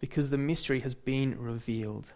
because 0.00 0.30
the 0.30 0.38
mystery 0.38 0.80
has 0.80 0.96
been 0.96 1.40
revealed. 1.40 2.12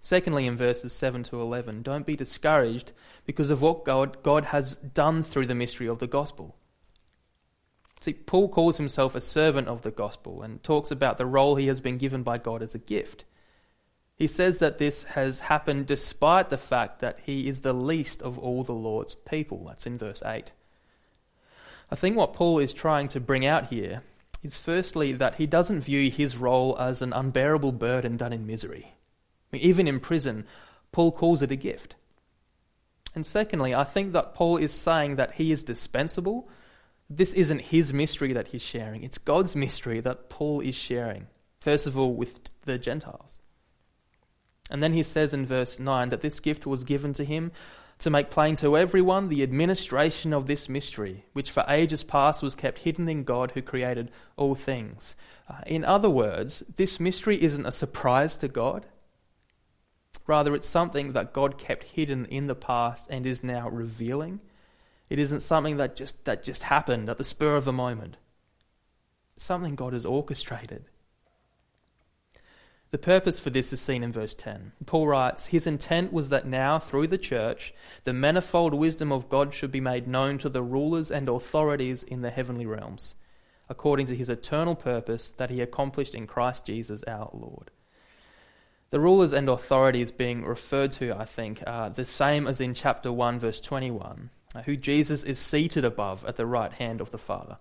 Secondly, 0.00 0.46
in 0.46 0.56
verses 0.56 0.92
7 0.92 1.22
to 1.24 1.40
11, 1.40 1.82
don't 1.82 2.06
be 2.06 2.16
discouraged 2.16 2.92
because 3.24 3.50
of 3.50 3.62
what 3.62 3.84
God, 3.84 4.22
God 4.22 4.46
has 4.46 4.74
done 4.74 5.22
through 5.22 5.46
the 5.46 5.54
mystery 5.54 5.88
of 5.88 5.98
the 5.98 6.06
gospel. 6.06 6.56
See, 8.00 8.12
Paul 8.12 8.48
calls 8.48 8.76
himself 8.76 9.14
a 9.14 9.20
servant 9.20 9.68
of 9.68 9.82
the 9.82 9.90
gospel 9.90 10.42
and 10.42 10.62
talks 10.62 10.90
about 10.90 11.18
the 11.18 11.26
role 11.26 11.56
he 11.56 11.66
has 11.66 11.80
been 11.80 11.98
given 11.98 12.22
by 12.22 12.38
God 12.38 12.62
as 12.62 12.74
a 12.74 12.78
gift. 12.78 13.24
He 14.14 14.26
says 14.26 14.58
that 14.60 14.78
this 14.78 15.04
has 15.04 15.40
happened 15.40 15.86
despite 15.86 16.48
the 16.48 16.58
fact 16.58 17.00
that 17.00 17.18
he 17.24 17.48
is 17.48 17.60
the 17.60 17.74
least 17.74 18.22
of 18.22 18.38
all 18.38 18.64
the 18.64 18.72
Lord's 18.72 19.14
people. 19.14 19.64
That's 19.66 19.86
in 19.86 19.98
verse 19.98 20.22
8. 20.24 20.52
I 21.90 21.94
think 21.94 22.16
what 22.16 22.32
Paul 22.32 22.58
is 22.58 22.72
trying 22.72 23.08
to 23.08 23.20
bring 23.20 23.44
out 23.44 23.68
here 23.68 24.02
is 24.42 24.58
firstly 24.58 25.12
that 25.12 25.36
he 25.36 25.46
doesn't 25.46 25.82
view 25.82 26.10
his 26.10 26.36
role 26.36 26.76
as 26.78 27.02
an 27.02 27.12
unbearable 27.12 27.72
burden 27.72 28.16
done 28.16 28.32
in 28.32 28.46
misery. 28.46 28.94
Even 29.52 29.88
in 29.88 30.00
prison, 30.00 30.44
Paul 30.92 31.12
calls 31.12 31.42
it 31.42 31.50
a 31.50 31.56
gift. 31.56 31.94
And 33.14 33.24
secondly, 33.24 33.74
I 33.74 33.84
think 33.84 34.12
that 34.12 34.34
Paul 34.34 34.58
is 34.58 34.72
saying 34.72 35.16
that 35.16 35.34
he 35.34 35.50
is 35.50 35.62
dispensable. 35.62 36.48
This 37.08 37.32
isn't 37.32 37.62
his 37.62 37.92
mystery 37.92 38.32
that 38.32 38.48
he's 38.48 38.62
sharing, 38.62 39.02
it's 39.02 39.18
God's 39.18 39.56
mystery 39.56 40.00
that 40.00 40.28
Paul 40.28 40.60
is 40.60 40.74
sharing, 40.74 41.28
first 41.60 41.86
of 41.86 41.96
all, 41.96 42.14
with 42.14 42.50
the 42.62 42.78
Gentiles. 42.78 43.38
And 44.70 44.82
then 44.82 44.92
he 44.92 45.02
says 45.02 45.32
in 45.32 45.46
verse 45.46 45.78
9 45.78 46.08
that 46.08 46.20
this 46.20 46.40
gift 46.40 46.66
was 46.66 46.84
given 46.84 47.12
to 47.14 47.24
him 47.24 47.52
to 47.98 48.10
make 48.10 48.30
plain 48.30 48.56
to 48.56 48.76
everyone 48.76 49.28
the 49.28 49.42
administration 49.42 50.32
of 50.32 50.46
this 50.46 50.68
mystery, 50.68 51.24
which 51.32 51.50
for 51.50 51.64
ages 51.68 52.02
past 52.02 52.42
was 52.42 52.54
kept 52.54 52.80
hidden 52.80 53.08
in 53.08 53.24
God 53.24 53.52
who 53.52 53.62
created 53.62 54.10
all 54.36 54.54
things. 54.54 55.14
Uh, 55.48 55.60
in 55.66 55.84
other 55.84 56.10
words, 56.10 56.62
this 56.74 57.00
mystery 57.00 57.42
isn't 57.42 57.64
a 57.64 57.72
surprise 57.72 58.36
to 58.38 58.48
God. 58.48 58.86
Rather, 60.26 60.54
it's 60.54 60.68
something 60.68 61.12
that 61.12 61.32
God 61.32 61.56
kept 61.56 61.84
hidden 61.84 62.24
in 62.26 62.46
the 62.46 62.54
past 62.54 63.06
and 63.08 63.26
is 63.26 63.44
now 63.44 63.68
revealing. 63.68 64.40
It 65.08 65.18
isn't 65.18 65.40
something 65.40 65.76
that 65.76 65.94
just, 65.94 66.24
that 66.24 66.42
just 66.42 66.64
happened 66.64 67.08
at 67.08 67.18
the 67.18 67.24
spur 67.24 67.54
of 67.54 67.64
the 67.64 67.72
moment. 67.72 68.16
It's 69.36 69.44
something 69.44 69.76
God 69.76 69.92
has 69.92 70.04
orchestrated. 70.04 70.86
The 72.90 72.98
purpose 72.98 73.38
for 73.38 73.50
this 73.50 73.72
is 73.72 73.80
seen 73.80 74.02
in 74.02 74.12
verse 74.12 74.34
10. 74.34 74.72
Paul 74.86 75.08
writes, 75.08 75.46
His 75.46 75.66
intent 75.66 76.12
was 76.12 76.28
that 76.30 76.46
now, 76.46 76.78
through 76.78 77.08
the 77.08 77.18
church, 77.18 77.74
the 78.04 78.12
manifold 78.12 78.74
wisdom 78.74 79.12
of 79.12 79.28
God 79.28 79.52
should 79.52 79.72
be 79.72 79.80
made 79.80 80.06
known 80.08 80.38
to 80.38 80.48
the 80.48 80.62
rulers 80.62 81.10
and 81.10 81.28
authorities 81.28 82.02
in 82.02 82.22
the 82.22 82.30
heavenly 82.30 82.64
realms, 82.64 83.14
according 83.68 84.06
to 84.06 84.16
his 84.16 84.28
eternal 84.28 84.74
purpose 84.74 85.32
that 85.36 85.50
he 85.50 85.60
accomplished 85.60 86.14
in 86.14 86.26
Christ 86.26 86.66
Jesus 86.66 87.02
our 87.04 87.28
Lord. 87.32 87.70
The 88.90 89.00
rulers 89.00 89.32
and 89.32 89.48
authorities 89.48 90.12
being 90.12 90.44
referred 90.44 90.92
to, 90.92 91.12
I 91.18 91.24
think, 91.24 91.62
are 91.66 91.90
the 91.90 92.04
same 92.04 92.46
as 92.46 92.60
in 92.60 92.72
chapter 92.72 93.12
1, 93.12 93.40
verse 93.40 93.60
21, 93.60 94.30
who 94.64 94.76
Jesus 94.76 95.24
is 95.24 95.38
seated 95.38 95.84
above 95.84 96.24
at 96.24 96.36
the 96.36 96.46
right 96.46 96.72
hand 96.72 97.00
of 97.00 97.10
the 97.10 97.18
Father. 97.18 97.58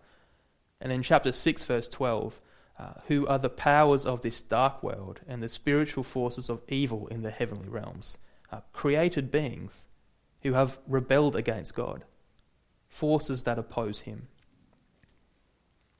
And 0.79 0.91
in 0.91 1.01
chapter 1.01 1.31
6, 1.31 1.65
verse 1.65 1.89
12, 1.89 2.39
uh, 2.77 2.93
who 3.07 3.25
are 3.27 3.39
the 3.39 3.49
powers 3.49 4.05
of 4.05 4.21
this 4.21 4.41
dark 4.41 4.83
world 4.83 5.21
and 5.27 5.41
the 5.41 5.49
spiritual 5.49 6.03
forces 6.03 6.49
of 6.49 6.61
evil 6.67 7.07
in 7.07 7.23
the 7.23 7.31
heavenly 7.31 7.69
realms, 7.69 8.17
uh, 8.51 8.59
created 8.73 9.31
beings 9.31 9.85
who 10.43 10.53
have 10.53 10.77
rebelled 10.87 11.35
against 11.35 11.73
God, 11.73 12.03
forces 12.87 13.43
that 13.43 13.57
oppose 13.57 14.01
Him. 14.01 14.27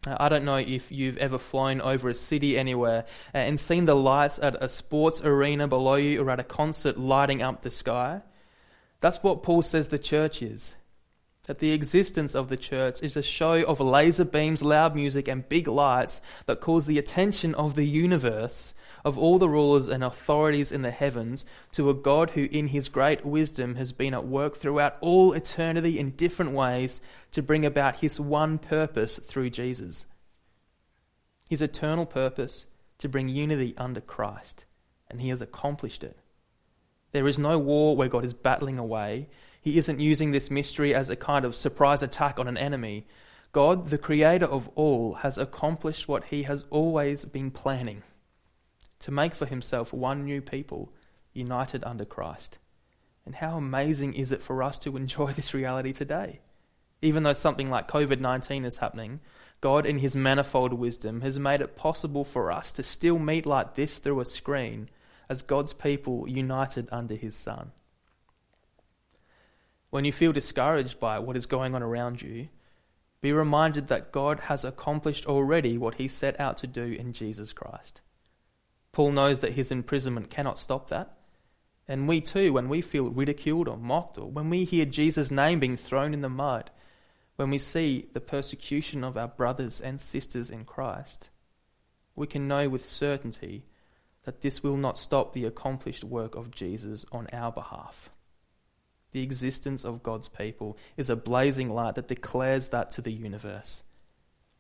Uh, 0.06 0.18
I 0.20 0.30
don't 0.30 0.46
know 0.46 0.58
if 0.58 0.92
you've 0.92 1.18
ever 1.18 1.38
flown 1.38 1.82
over 1.82 2.10
a 2.10 2.16
city 2.16 2.58
anywhere 2.58 3.06
uh, 3.34 3.40
and 3.40 3.60
seen 3.60 3.86
the 3.86 3.96
lights 3.96 4.40
at 4.40 4.62
a 4.62 4.70
sports 4.70 5.22
arena 5.22 5.68
below 5.68 5.96
you 5.96 6.22
or 6.22 6.30
at 6.30 6.40
a 6.40 6.44
concert 6.44 6.98
lighting 6.98 7.42
up 7.42 7.62
the 7.62 7.72
sky. 7.72 8.22
That's 9.02 9.22
what 9.24 9.44
Paul 9.44 9.62
says 9.62 9.90
the 9.90 10.00
church 10.00 10.42
is 10.42 10.74
that 11.48 11.60
the 11.60 11.72
existence 11.72 12.36
of 12.36 12.50
the 12.50 12.58
church 12.58 13.02
is 13.02 13.16
a 13.16 13.22
show 13.22 13.64
of 13.64 13.80
laser 13.80 14.25
beams, 14.25 14.62
loud 14.62 14.96
music, 14.96 15.28
and 15.28 15.48
big 15.48 15.68
lights 15.68 16.22
that 16.46 16.62
calls 16.62 16.86
the 16.86 16.98
attention 16.98 17.54
of 17.56 17.75
the 17.75 17.86
universe, 17.86 18.74
of 19.04 19.18
all 19.18 19.38
the 19.38 19.50
rulers 19.50 19.88
and 19.88 20.04
authorities 20.04 20.72
in 20.72 20.82
the 20.82 20.92
heavens, 20.92 21.46
to 21.72 21.90
a 21.90 21.94
God 21.94 22.32
who, 22.32 22.46
in 22.52 22.68
his 22.68 22.90
great 22.90 23.25
wisdom, 23.25 23.75
has 23.75 23.92
been 23.92 24.14
at 24.14 24.25
work 24.25 24.58
throughout 24.58 24.98
all 25.02 25.34
eternity 25.34 26.00
in 26.00 26.12
different 26.12 26.52
ways 26.52 27.02
to 27.32 27.44
bring 27.44 27.66
about 27.66 27.98
his 27.98 28.20
one 28.20 28.58
purpose 28.58 29.20
through 29.20 29.52
Jesus. 29.52 30.06
His 31.50 31.62
eternal 31.62 32.06
purpose 32.06 32.66
to 32.98 33.10
bring 33.10 33.30
unity 33.30 33.75
under 33.78 34.02
Christ, 34.02 34.66
and 35.10 35.22
he 35.22 35.30
has 35.30 35.42
accomplished 35.42 36.04
it. 36.04 36.18
There 37.12 37.28
is 37.28 37.40
no 37.40 37.58
war 37.58 37.96
where 37.96 38.10
God 38.10 38.25
is 38.25 38.34
battling 38.34 38.78
away. 38.78 39.30
He 39.66 39.80
isn't 39.80 40.00
using 40.00 40.30
this 40.30 40.52
mystery 40.52 40.94
as 40.94 41.10
a 41.10 41.16
kind 41.16 41.44
of 41.44 41.56
surprise 41.56 42.04
attack 42.04 42.38
on 42.38 42.48
an 42.48 42.56
enemy. 42.56 43.08
God, 43.52 43.90
the 43.90 43.98
creator 43.98 44.46
of 44.46 44.70
all, 44.76 45.16
has 45.16 45.40
accomplished 45.40 46.08
what 46.08 46.26
he 46.26 46.44
has 46.44 46.66
always 46.70 47.26
been 47.26 47.50
planning 47.50 48.04
to 49.00 49.10
make 49.10 49.34
for 49.34 49.48
himself 49.48 49.92
one 49.92 50.24
new 50.24 50.40
people 50.40 50.94
united 51.34 51.84
under 51.84 52.06
Christ. 52.06 52.60
And 53.26 53.34
how 53.34 53.58
amazing 53.58 54.14
is 54.14 54.32
it 54.32 54.44
for 54.44 54.62
us 54.62 54.78
to 54.80 54.96
enjoy 54.98 55.32
this 55.34 55.52
reality 55.52 55.94
today? 55.94 56.42
Even 57.02 57.24
though 57.24 57.34
something 57.34 57.72
like 57.72 57.90
COVID 57.90 58.20
19 58.20 58.66
is 58.66 58.78
happening, 58.78 59.20
God, 59.62 59.88
in 59.88 59.98
his 59.98 60.16
manifold 60.16 60.74
wisdom, 60.74 61.22
has 61.22 61.40
made 61.40 61.62
it 61.62 61.76
possible 61.76 62.24
for 62.24 62.52
us 62.52 62.72
to 62.74 62.84
still 62.84 63.18
meet 63.18 63.48
like 63.48 63.74
this 63.74 63.98
through 63.98 64.20
a 64.20 64.26
screen 64.26 64.90
as 65.28 65.42
God's 65.42 65.74
people 65.74 66.30
united 66.30 66.88
under 66.92 67.16
his 67.16 67.36
Son. 67.36 67.72
When 69.96 70.04
you 70.04 70.12
feel 70.12 70.34
discouraged 70.34 71.00
by 71.00 71.20
what 71.20 71.38
is 71.38 71.46
going 71.46 71.74
on 71.74 71.82
around 71.82 72.22
you, 72.22 72.50
be 73.22 73.32
reminded 73.32 73.88
that 73.88 74.12
God 74.12 74.42
has 74.42 74.66
accomplished 74.66 75.25
already 75.25 75.78
what 75.78 75.96
he 75.96 76.10
set 76.10 76.38
out 76.38 76.58
to 76.58 76.68
do 76.68 76.84
in 76.84 77.14
Jesus 77.14 77.54
Christ. 77.54 78.02
Paul 78.92 79.14
knows 79.14 79.40
that 79.40 79.54
his 79.54 79.72
imprisonment 79.72 80.30
cannot 80.30 80.60
stop 80.60 80.90
that. 80.90 81.18
And 81.88 82.10
we 82.10 82.20
too, 82.20 82.52
when 82.52 82.68
we 82.68 82.82
feel 82.82 83.06
ridiculed 83.06 83.70
or 83.70 83.78
mocked, 83.78 84.18
or 84.18 84.30
when 84.30 84.50
we 84.50 84.66
hear 84.66 84.84
Jesus' 84.84 85.32
name 85.32 85.62
being 85.62 85.78
thrown 85.78 86.14
in 86.14 86.20
the 86.20 86.28
mud, 86.28 86.72
when 87.38 87.50
we 87.50 87.58
see 87.58 88.10
the 88.12 88.20
persecution 88.20 89.02
of 89.02 89.16
our 89.16 89.30
brothers 89.30 89.80
and 89.80 90.02
sisters 90.02 90.50
in 90.50 90.66
Christ, 90.66 91.30
we 92.18 92.28
can 92.28 92.50
know 92.50 92.68
with 92.68 92.86
certainty 92.86 93.64
that 94.25 94.42
this 94.42 94.62
will 94.62 94.75
not 94.75 94.98
stop 94.98 95.32
the 95.32 95.46
accomplished 95.46 96.04
work 96.04 96.36
of 96.36 96.52
Jesus 96.52 97.06
on 97.14 97.28
our 97.32 97.54
behalf 97.54 98.10
the 99.16 99.24
existence 99.24 99.86
of 99.86 100.04
God's 100.04 100.28
people 100.28 100.78
is 100.98 101.10
a 101.10 101.16
blazing 101.16 101.70
light 101.70 101.96
that 101.96 102.10
declares 102.10 102.68
that 102.68 102.90
to 102.92 103.02
the 103.02 103.14
universe. 103.14 103.82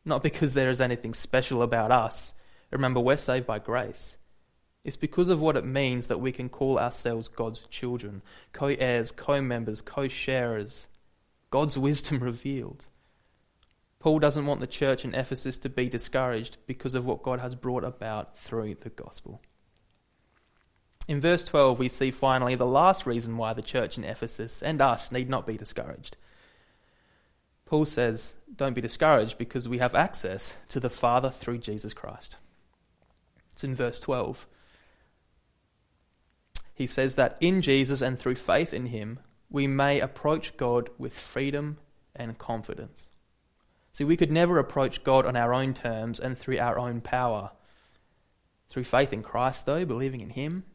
Not 0.05 0.23
because 0.23 0.53
there 0.53 0.69
is 0.69 0.79
anything 0.79 1.13
special 1.13 1.61
about 1.61 1.91
us. 1.91 2.31
Remember, 2.71 3.01
we're 3.01 3.17
saved 3.17 3.45
by 3.45 3.59
grace. 3.59 4.15
It's 4.85 4.95
because 4.95 5.27
of 5.27 5.41
what 5.41 5.57
it 5.57 5.65
means 5.65 6.07
that 6.07 6.21
we 6.21 6.31
can 6.31 6.47
call 6.47 6.79
ourselves 6.79 7.27
God's 7.27 7.67
children, 7.69 8.21
co 8.53 8.67
heirs, 8.67 9.11
co 9.11 9.41
members, 9.41 9.81
co 9.81 10.07
sharers. 10.07 10.87
God's 11.49 11.77
wisdom 11.77 12.19
revealed. 12.21 12.85
Paul 13.99 14.19
doesn't 14.19 14.45
want 14.45 14.61
the 14.61 14.67
church 14.67 15.03
in 15.03 15.13
Ephesus 15.13 15.57
to 15.57 15.69
be 15.69 15.89
discouraged 15.89 16.59
because 16.65 16.95
of 16.95 17.05
what 17.05 17.23
God 17.23 17.41
has 17.41 17.55
brought 17.55 17.83
about 17.83 18.37
through 18.37 18.75
the 18.75 18.89
gospel. 18.89 19.41
In 21.07 21.21
verse 21.21 21.45
12, 21.45 21.77
we 21.77 21.89
see 21.89 22.09
finally 22.09 22.55
the 22.55 22.65
last 22.65 23.05
reason 23.05 23.37
why 23.37 23.53
the 23.53 23.61
church 23.61 23.97
in 23.97 24.03
Ephesus 24.03 24.63
and 24.63 24.81
us 24.81 25.11
need 25.11 25.29
not 25.29 25.45
be 25.45 25.57
discouraged. 25.57 26.17
Paul 27.65 27.85
says, 27.85 28.35
Don't 28.55 28.73
be 28.73 28.81
discouraged 28.81 29.37
because 29.37 29.67
we 29.67 29.77
have 29.79 29.95
access 29.95 30.55
to 30.69 30.79
the 30.79 30.89
Father 30.89 31.29
through 31.29 31.59
Jesus 31.59 31.93
Christ. 31.93 32.37
It's 33.51 33.63
in 33.63 33.75
verse 33.75 33.99
12. 33.99 34.47
He 36.73 36.87
says 36.87 37.15
that 37.15 37.37
in 37.39 37.61
Jesus 37.61 38.01
and 38.01 38.19
through 38.19 38.35
faith 38.35 38.73
in 38.73 38.87
him, 38.87 39.19
we 39.49 39.65
may 39.67 39.99
approach 39.99 40.57
God 40.57 40.89
with 40.97 41.13
freedom 41.13 41.77
and 42.15 42.37
confidence. 42.37 43.09
See, 43.93 44.03
we 44.03 44.17
could 44.17 44.31
never 44.31 44.59
approach 44.59 45.03
God 45.03 45.25
on 45.25 45.37
our 45.37 45.53
own 45.53 45.73
terms 45.73 46.19
and 46.19 46.37
through 46.37 46.59
our 46.59 46.77
own 46.77 46.99
power. 46.99 47.51
Through 48.69 48.83
faith 48.83 49.13
in 49.13 49.23
Christ, 49.23 49.65
though, 49.65 49.85
believing 49.85 50.19
in 50.19 50.31
him, 50.31 50.65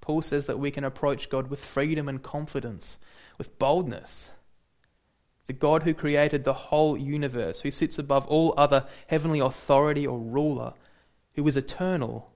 Paul 0.00 0.22
says 0.22 0.46
that 0.46 0.58
we 0.58 0.70
can 0.70 0.84
approach 0.84 1.28
God 1.28 1.48
with 1.48 1.64
freedom 1.64 2.08
and 2.08 2.22
confidence, 2.22 2.98
with 3.38 3.58
boldness. 3.58 4.30
The 5.46 5.52
God 5.52 5.82
who 5.82 5.94
created 5.94 6.44
the 6.44 6.52
whole 6.52 6.96
universe, 6.96 7.60
who 7.60 7.70
sits 7.70 7.98
above 7.98 8.26
all 8.26 8.54
other 8.56 8.86
heavenly 9.08 9.40
authority 9.40 10.06
or 10.06 10.18
ruler, 10.18 10.74
who 11.34 11.46
is 11.46 11.56
eternal, 11.56 12.30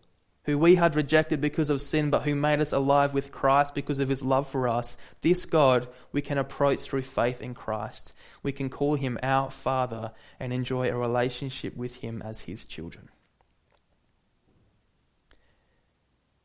who 0.45 0.59
we 0.59 0.75
had 0.75 0.95
rejected 0.95 1.41
because 1.41 1.71
of 1.71 1.81
sin, 1.81 2.11
but 2.11 2.23
who 2.23 2.35
made 2.35 2.61
us 2.61 2.73
alive 2.73 3.15
with 3.15 3.33
Christ 3.33 3.75
because 3.75 3.99
of 3.99 4.09
his 4.09 4.23
love 4.23 4.49
for 4.49 4.69
us, 4.69 4.97
this 5.23 5.47
God 5.47 5.89
we 6.13 6.21
can 6.21 6.39
approach 6.39 6.81
through 6.81 7.03
faith 7.03 7.41
in 7.41 7.55
Christ. 7.55 8.13
We 8.43 8.53
can 8.53 8.69
call 8.69 8.97
him 8.97 9.19
our 9.23 9.51
Father 9.51 10.13
and 10.39 10.53
enjoy 10.53 10.91
a 10.91 10.97
relationship 10.97 11.77
with 11.77 11.97
him 11.97 12.21
as 12.23 12.41
his 12.41 12.67
children. 12.67 13.09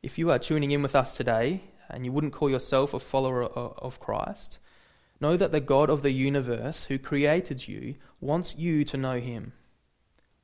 If 0.02 0.18
you 0.18 0.30
are 0.30 0.38
tuning 0.38 0.70
in 0.70 0.82
with 0.82 0.96
us 0.96 1.16
today 1.16 1.62
and 1.88 2.04
you 2.04 2.12
wouldn't 2.12 2.32
call 2.32 2.48
yourself 2.48 2.94
a 2.94 3.00
follower 3.00 3.44
of 3.44 4.00
Christ, 4.00 4.58
know 5.20 5.36
that 5.36 5.52
the 5.52 5.60
God 5.60 5.90
of 5.90 6.02
the 6.02 6.12
universe 6.12 6.84
who 6.84 6.98
created 6.98 7.68
you 7.68 7.96
wants 8.20 8.56
you 8.56 8.84
to 8.84 8.96
know 8.96 9.20
him. 9.20 9.52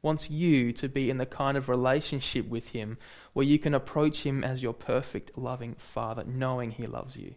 wants 0.03 0.31
you 0.31 0.73
to 0.73 0.89
be 0.89 1.11
in 1.11 1.19
the 1.19 1.27
kind 1.27 1.57
of 1.57 1.69
relationship 1.69 2.49
with 2.49 2.69
Him 2.69 2.97
where 3.33 3.47
you 3.47 3.59
can 3.59 3.75
approach 3.75 4.23
Him 4.23 4.45
as 4.45 4.63
your 4.63 4.73
perfect, 4.73 5.37
loving 5.37 5.75
Father, 5.75 6.23
knowing 6.25 6.71
He 6.71 6.87
loves 6.87 7.17
you. 7.17 7.35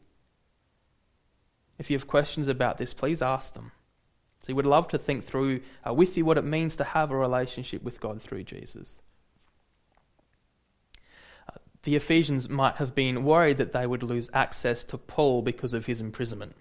If 1.80 1.90
you 1.90 1.98
have 1.98 2.06
questions 2.06 2.48
about 2.48 2.78
this, 2.78 2.94
please 2.94 3.24
ask 3.24 3.54
them. 3.54 3.72
So, 4.42 4.54
would 4.54 4.68
love 4.68 4.88
to 4.90 5.00
think 5.00 5.24
through 5.24 5.62
uh, 5.88 5.94
with 5.94 6.16
you 6.16 6.26
what 6.26 6.38
it 6.38 6.44
means 6.44 6.76
to 6.76 6.84
have 6.84 7.10
a 7.10 7.18
relationship 7.18 7.82
with 7.82 8.00
God 8.00 8.22
through 8.22 8.44
Jesus. 8.44 9.00
The 11.84 11.96
Ephesians 11.96 12.50
might 12.50 12.76
have 12.76 12.94
been 12.94 13.24
worried 13.24 13.58
that 13.58 13.72
they 13.72 13.88
would 13.88 14.04
lose 14.04 14.30
access 14.34 14.84
to 14.86 14.98
Paul 14.98 15.42
because 15.42 15.74
of 15.74 15.86
his 15.86 16.02
imprisonment 16.02 16.56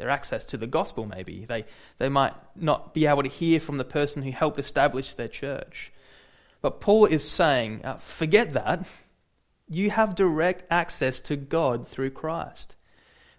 their 0.00 0.10
access 0.10 0.46
to 0.46 0.56
the 0.56 0.66
gospel, 0.66 1.06
maybe. 1.06 1.44
They, 1.44 1.66
they 1.98 2.08
might 2.08 2.32
not 2.56 2.94
be 2.94 3.06
able 3.06 3.22
to 3.22 3.28
hear 3.28 3.60
from 3.60 3.76
the 3.76 3.84
person 3.84 4.22
who 4.22 4.32
helped 4.32 4.58
establish 4.58 5.12
their 5.12 5.28
church. 5.28 5.92
But 6.62 6.80
Paul 6.80 7.04
is 7.04 7.22
saying, 7.22 7.84
uh, 7.84 7.98
forget 7.98 8.54
that. 8.54 8.86
You 9.68 9.90
have 9.90 10.14
direct 10.14 10.64
access 10.70 11.20
to 11.20 11.36
God 11.36 11.86
through 11.86 12.10
Christ. 12.10 12.76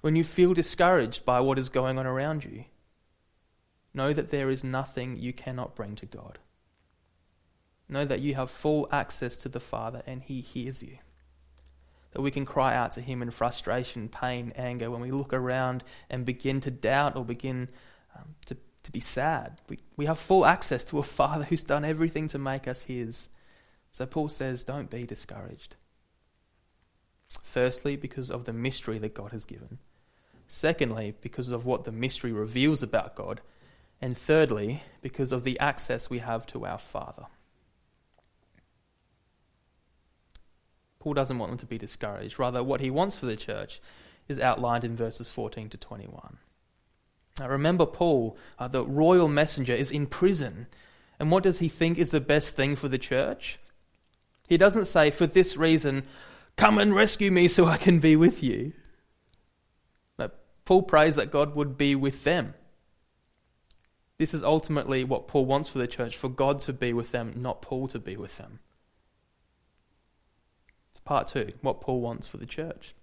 When 0.02 0.16
you 0.16 0.24
feel 0.24 0.54
discouraged 0.54 1.26
by 1.26 1.40
what 1.40 1.60
is 1.60 1.68
going 1.68 1.98
on 1.98 2.06
around 2.06 2.44
you, 2.44 2.66
know 3.94 4.14
that 4.14 4.30
there 4.30 4.50
is 4.50 4.64
nothing 4.64 5.18
you 5.18 5.34
cannot 5.34 5.76
bring 5.76 5.96
to 5.96 6.06
God. 6.06 6.38
Know 7.92 8.06
that 8.06 8.22
you 8.22 8.36
have 8.36 8.50
full 8.50 8.88
access 8.92 9.38
to 9.38 9.50
the 9.50 9.60
Father 9.60 10.02
and 10.08 10.24
He 10.24 10.42
hears 10.42 10.82
you 10.82 10.98
that 12.12 12.22
we 12.22 12.32
can 12.32 12.46
cry 12.46 12.76
out 12.76 12.92
to 12.94 13.02
Him 13.02 13.22
in 13.22 13.32
frustration, 13.32 14.10
pain, 14.10 14.54
anger, 14.56 14.92
when 14.92 15.02
we 15.02 15.12
look 15.12 15.34
around 15.34 15.84
and 16.10 16.26
begin 16.26 16.60
to 16.62 16.72
doubt 16.72 17.16
or 17.16 17.24
begin 17.24 17.70
um, 18.16 18.36
to, 18.48 18.58
to 18.84 18.92
be 18.92 19.00
sad. 19.00 19.60
We, 19.70 19.80
we 19.96 20.06
have 20.06 20.20
full 20.20 20.46
access 20.46 20.84
to 20.86 21.00
a 21.00 21.04
Father 21.04 21.46
who's 21.46 21.64
done 21.64 21.86
everything 21.86 22.28
to 22.30 22.38
make 22.38 22.68
us 22.68 22.82
His. 22.82 23.30
So 23.94 24.06
Paul 24.06 24.28
says, 24.30 24.64
don't 24.64 24.90
be 24.90 25.04
discouraged. 25.04 25.76
Firstly, 27.44 27.96
because 27.96 28.30
of 28.30 28.44
the 28.44 28.54
mystery 28.54 29.00
that 29.00 29.14
God 29.14 29.32
has 29.32 29.46
given. 29.46 29.78
Secondly, 30.50 31.14
because 31.22 31.48
of 31.48 31.66
what 31.66 31.86
the 31.86 31.92
mystery 31.94 32.34
reveals 32.34 32.84
about 32.84 33.16
God. 33.16 33.40
And 34.02 34.18
thirdly, 34.18 34.84
because 35.02 35.32
of 35.32 35.46
the 35.46 35.58
access 35.60 36.10
we 36.10 36.20
have 36.20 36.46
to 36.48 36.66
our 36.66 36.78
Father. 36.78 37.28
Paul 41.02 41.16
doesn't 41.16 41.40
want 41.40 41.52
them 41.52 41.58
to 41.58 41.66
be 41.66 41.80
discouraged. 41.80 42.38
Rather, 42.38 42.64
what 42.64 42.80
he 42.80 42.92
wants 42.92 43.18
for 43.18 43.26
the 43.26 43.36
church 43.36 43.82
is 44.28 44.40
outlined 44.40 44.84
in 44.84 44.96
verses 44.96 45.30
14 45.30 45.68
to 45.70 45.78
21. 45.78 46.38
Now, 47.40 47.50
remember, 47.50 47.88
Paul, 47.88 48.38
uh, 48.60 48.68
the 48.68 48.86
royal 48.86 49.28
messenger, 49.28 49.74
is 49.74 49.90
in 49.90 50.06
prison. 50.06 50.68
And 51.20 51.32
what 51.32 51.42
does 51.42 51.58
he 51.58 51.70
think 51.70 51.98
is 51.98 52.12
the 52.12 52.22
best 52.22 52.56
thing 52.56 52.76
for 52.76 52.88
the 52.88 53.00
church? 53.00 53.58
He 54.48 54.58
doesn't 54.58 54.86
say, 54.86 55.10
for 55.10 55.26
this 55.26 55.58
reason, 55.58 56.04
come 56.56 56.78
and 56.78 56.94
rescue 56.94 57.32
me 57.32 57.48
so 57.48 57.66
I 57.66 57.78
can 57.78 57.98
be 57.98 58.16
with 58.16 58.44
you. 58.44 58.74
No, 60.20 60.30
Paul 60.66 60.84
prays 60.84 61.16
that 61.16 61.32
God 61.32 61.56
would 61.56 61.80
be 61.80 61.96
with 61.96 62.24
them. 62.24 62.54
This 64.20 64.36
is 64.36 64.44
ultimately 64.44 65.04
what 65.04 65.28
Paul 65.28 65.48
wants 65.48 65.68
for 65.68 65.80
the 65.80 65.88
church 65.88 66.16
for 66.16 66.30
God 66.30 66.60
to 66.60 66.74
be 66.74 66.94
with 66.94 67.12
them, 67.12 67.34
not 67.38 67.64
Paul 67.64 67.88
to 67.88 67.98
be 67.98 68.16
with 68.16 68.38
them 68.38 68.60
part 71.06 71.28
two, 71.28 71.52
what 71.62 71.82
Paul 71.82 72.02
wants 72.02 72.28
for 72.28 72.38
the 72.38 72.46
church. 72.46 72.94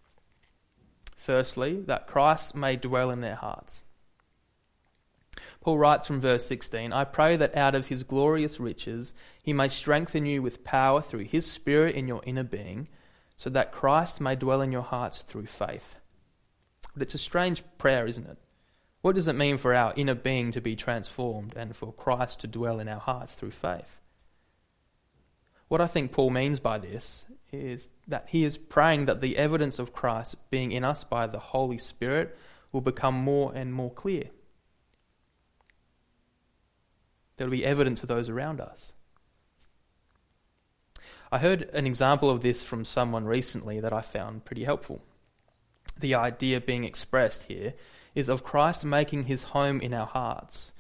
Firstly, 1.16 1.80
that 1.82 2.06
Christ 2.06 2.54
may 2.54 2.76
dwell 2.76 3.10
in 3.10 3.20
their 3.20 3.34
hearts. 3.34 3.82
Paul 5.60 5.78
writes 5.78 6.06
from 6.06 6.20
verse 6.20 6.46
16 6.46 6.92
I 6.92 7.04
pray 7.04 7.36
that 7.36 7.56
out 7.56 7.74
of 7.74 7.88
his 7.88 8.02
glorious 8.02 8.58
riches 8.58 9.14
he 9.42 9.52
may 9.52 9.68
strengthen 9.68 10.26
you 10.26 10.42
with 10.42 10.64
power 10.64 11.02
through 11.02 11.24
his 11.24 11.46
Spirit 11.46 11.94
in 11.94 12.08
your 12.08 12.22
inner 12.24 12.44
being, 12.44 12.88
so 13.36 13.50
that 13.50 13.72
Christ 13.72 14.20
may 14.20 14.34
dwell 14.34 14.62
in 14.62 14.72
your 14.72 14.82
hearts 14.82 15.22
through 15.22 15.46
faith. 15.46 15.96
But 16.94 17.02
it's 17.02 17.14
a 17.14 17.18
strange 17.18 17.62
prayer, 17.76 18.06
isn't 18.06 18.26
it? 18.26 18.38
What 19.00 19.14
does 19.14 19.28
it 19.28 19.34
mean 19.34 19.58
for 19.58 19.74
our 19.74 19.94
inner 19.96 20.14
being 20.14 20.50
to 20.52 20.60
be 20.60 20.74
transformed 20.74 21.54
and 21.56 21.74
for 21.76 21.92
Christ 21.92 22.40
to 22.40 22.46
dwell 22.46 22.80
in 22.80 22.88
our 22.88 22.98
hearts 22.98 23.34
through 23.34 23.52
faith? 23.52 24.00
What 25.68 25.80
I 25.80 25.86
think 25.86 26.12
Paul 26.12 26.30
means 26.30 26.60
by 26.60 26.78
this 26.78 27.26
is 27.52 27.88
that 28.06 28.26
he 28.28 28.44
is 28.44 28.58
praying 28.58 29.06
that 29.06 29.20
the 29.20 29.36
evidence 29.36 29.78
of 29.78 29.92
Christ 29.92 30.36
being 30.50 30.72
in 30.72 30.84
us 30.84 31.04
by 31.04 31.26
the 31.26 31.38
Holy 31.38 31.78
Spirit 31.78 32.36
will 32.72 32.80
become 32.80 33.14
more 33.14 33.52
and 33.54 33.72
more 33.72 33.90
clear. 33.90 34.24
There 37.36 37.46
will 37.46 37.52
be 37.52 37.64
evidence 37.64 38.00
to 38.00 38.06
those 38.06 38.28
around 38.28 38.60
us. 38.60 38.92
I 41.30 41.38
heard 41.38 41.70
an 41.72 41.86
example 41.86 42.30
of 42.30 42.40
this 42.40 42.62
from 42.62 42.84
someone 42.84 43.24
recently 43.24 43.80
that 43.80 43.92
I 43.92 44.00
found 44.00 44.44
pretty 44.44 44.64
helpful. 44.64 45.02
The 45.98 46.14
idea 46.14 46.60
being 46.60 46.84
expressed 46.84 47.44
here 47.44 47.74
is 48.14 48.28
of 48.28 48.44
Christ 48.44 48.84
making 48.84 49.24
his 49.24 49.44
home 49.44 49.80
in 49.80 49.92
our 49.94 50.06
hearts, 50.06 50.72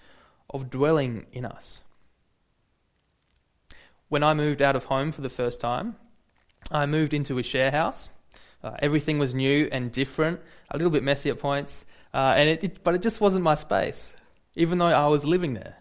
of 0.50 0.70
dwelling 0.70 1.26
in 1.32 1.44
us. 1.44 1.82
When 4.08 4.22
I 4.22 4.32
moved 4.32 4.62
out 4.62 4.74
of 4.74 4.84
home 4.84 5.12
for 5.12 5.20
the 5.20 5.28
first 5.28 5.60
time, 5.60 5.96
I 6.70 6.86
moved 6.86 7.14
into 7.14 7.38
a 7.38 7.42
share 7.42 7.70
house. 7.70 8.10
Uh, 8.62 8.74
everything 8.80 9.18
was 9.18 9.34
new 9.34 9.68
and 9.70 9.92
different, 9.92 10.40
a 10.70 10.76
little 10.76 10.90
bit 10.90 11.04
messy 11.04 11.30
at 11.30 11.38
points, 11.38 11.84
uh, 12.12 12.34
and 12.36 12.48
it, 12.48 12.64
it, 12.64 12.84
but 12.84 12.94
it 12.94 13.02
just 13.02 13.20
wasn't 13.20 13.44
my 13.44 13.54
space, 13.54 14.12
even 14.56 14.78
though 14.78 14.86
I 14.86 15.06
was 15.06 15.24
living 15.24 15.54
there. 15.54 15.76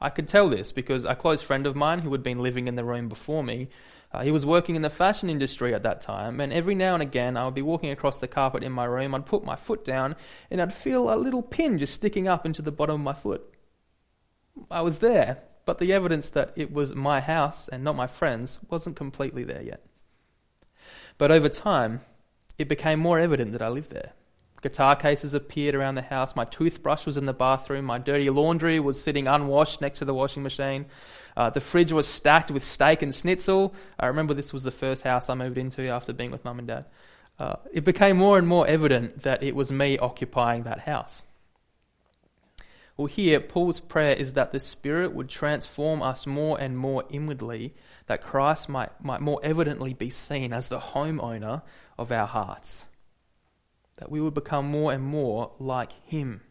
I 0.00 0.10
could 0.10 0.26
tell 0.26 0.48
this 0.48 0.72
because 0.72 1.04
a 1.04 1.14
close 1.14 1.40
friend 1.40 1.64
of 1.64 1.76
mine 1.76 2.00
who 2.00 2.10
had 2.10 2.24
been 2.24 2.40
living 2.40 2.66
in 2.66 2.74
the 2.74 2.84
room 2.84 3.08
before 3.08 3.44
me, 3.44 3.68
uh, 4.12 4.22
he 4.22 4.32
was 4.32 4.44
working 4.44 4.74
in 4.74 4.82
the 4.82 4.90
fashion 4.90 5.30
industry 5.30 5.72
at 5.72 5.84
that 5.84 6.00
time, 6.00 6.40
and 6.40 6.52
every 6.52 6.74
now 6.74 6.94
and 6.94 7.02
again 7.02 7.36
I 7.36 7.44
would 7.44 7.54
be 7.54 7.62
walking 7.62 7.90
across 7.90 8.18
the 8.18 8.26
carpet 8.26 8.64
in 8.64 8.72
my 8.72 8.84
room, 8.84 9.14
I'd 9.14 9.24
put 9.24 9.44
my 9.44 9.54
foot 9.54 9.84
down, 9.84 10.16
and 10.50 10.60
I'd 10.60 10.74
feel 10.74 11.14
a 11.14 11.16
little 11.16 11.42
pin 11.42 11.78
just 11.78 11.94
sticking 11.94 12.26
up 12.26 12.44
into 12.44 12.60
the 12.60 12.72
bottom 12.72 12.96
of 12.96 13.00
my 13.00 13.12
foot. 13.12 13.42
I 14.68 14.82
was 14.82 14.98
there, 14.98 15.44
but 15.64 15.78
the 15.78 15.92
evidence 15.92 16.28
that 16.30 16.52
it 16.56 16.72
was 16.72 16.94
my 16.94 17.20
house 17.20 17.68
and 17.68 17.84
not 17.84 17.96
my 17.96 18.06
friend's 18.06 18.58
wasn't 18.68 18.96
completely 18.96 19.44
there 19.44 19.62
yet. 19.62 19.84
But 21.18 21.30
over 21.30 21.48
time, 21.48 22.00
it 22.58 22.68
became 22.68 22.98
more 22.98 23.18
evident 23.18 23.52
that 23.52 23.62
I 23.62 23.68
lived 23.68 23.90
there. 23.90 24.12
Guitar 24.62 24.94
cases 24.94 25.34
appeared 25.34 25.74
around 25.74 25.96
the 25.96 26.02
house. 26.02 26.36
My 26.36 26.44
toothbrush 26.44 27.04
was 27.04 27.16
in 27.16 27.26
the 27.26 27.32
bathroom. 27.32 27.84
My 27.84 27.98
dirty 27.98 28.30
laundry 28.30 28.78
was 28.78 29.02
sitting 29.02 29.26
unwashed 29.26 29.80
next 29.80 29.98
to 29.98 30.04
the 30.04 30.14
washing 30.14 30.44
machine. 30.44 30.86
Uh, 31.36 31.50
the 31.50 31.60
fridge 31.60 31.92
was 31.92 32.06
stacked 32.06 32.50
with 32.50 32.64
steak 32.64 33.02
and 33.02 33.12
schnitzel. 33.12 33.74
I 33.98 34.06
remember 34.06 34.34
this 34.34 34.52
was 34.52 34.62
the 34.62 34.70
first 34.70 35.02
house 35.02 35.28
I 35.28 35.34
moved 35.34 35.58
into 35.58 35.88
after 35.88 36.12
being 36.12 36.30
with 36.30 36.44
mum 36.44 36.60
and 36.60 36.68
dad. 36.68 36.84
Uh, 37.40 37.56
it 37.72 37.84
became 37.84 38.16
more 38.16 38.38
and 38.38 38.46
more 38.46 38.66
evident 38.66 39.22
that 39.22 39.42
it 39.42 39.56
was 39.56 39.72
me 39.72 39.98
occupying 39.98 40.62
that 40.62 40.80
house. 40.80 41.24
Well, 43.02 43.08
here, 43.08 43.40
Paul's 43.40 43.80
prayer 43.80 44.14
is 44.14 44.34
that 44.34 44.52
the 44.52 44.60
Spirit 44.60 45.12
would 45.12 45.28
transform 45.28 46.02
us 46.02 46.24
more 46.24 46.60
and 46.60 46.78
more 46.78 47.02
inwardly, 47.10 47.74
that 48.06 48.22
Christ 48.22 48.68
might, 48.68 48.92
might 49.02 49.20
more 49.20 49.40
evidently 49.42 49.92
be 49.92 50.08
seen 50.08 50.52
as 50.52 50.68
the 50.68 50.78
homeowner 50.78 51.62
of 51.98 52.12
our 52.12 52.28
hearts, 52.28 52.84
that 53.96 54.08
we 54.08 54.20
would 54.20 54.34
become 54.34 54.66
more 54.66 54.92
and 54.92 55.02
more 55.02 55.50
like 55.58 55.90
Him. 56.04 56.42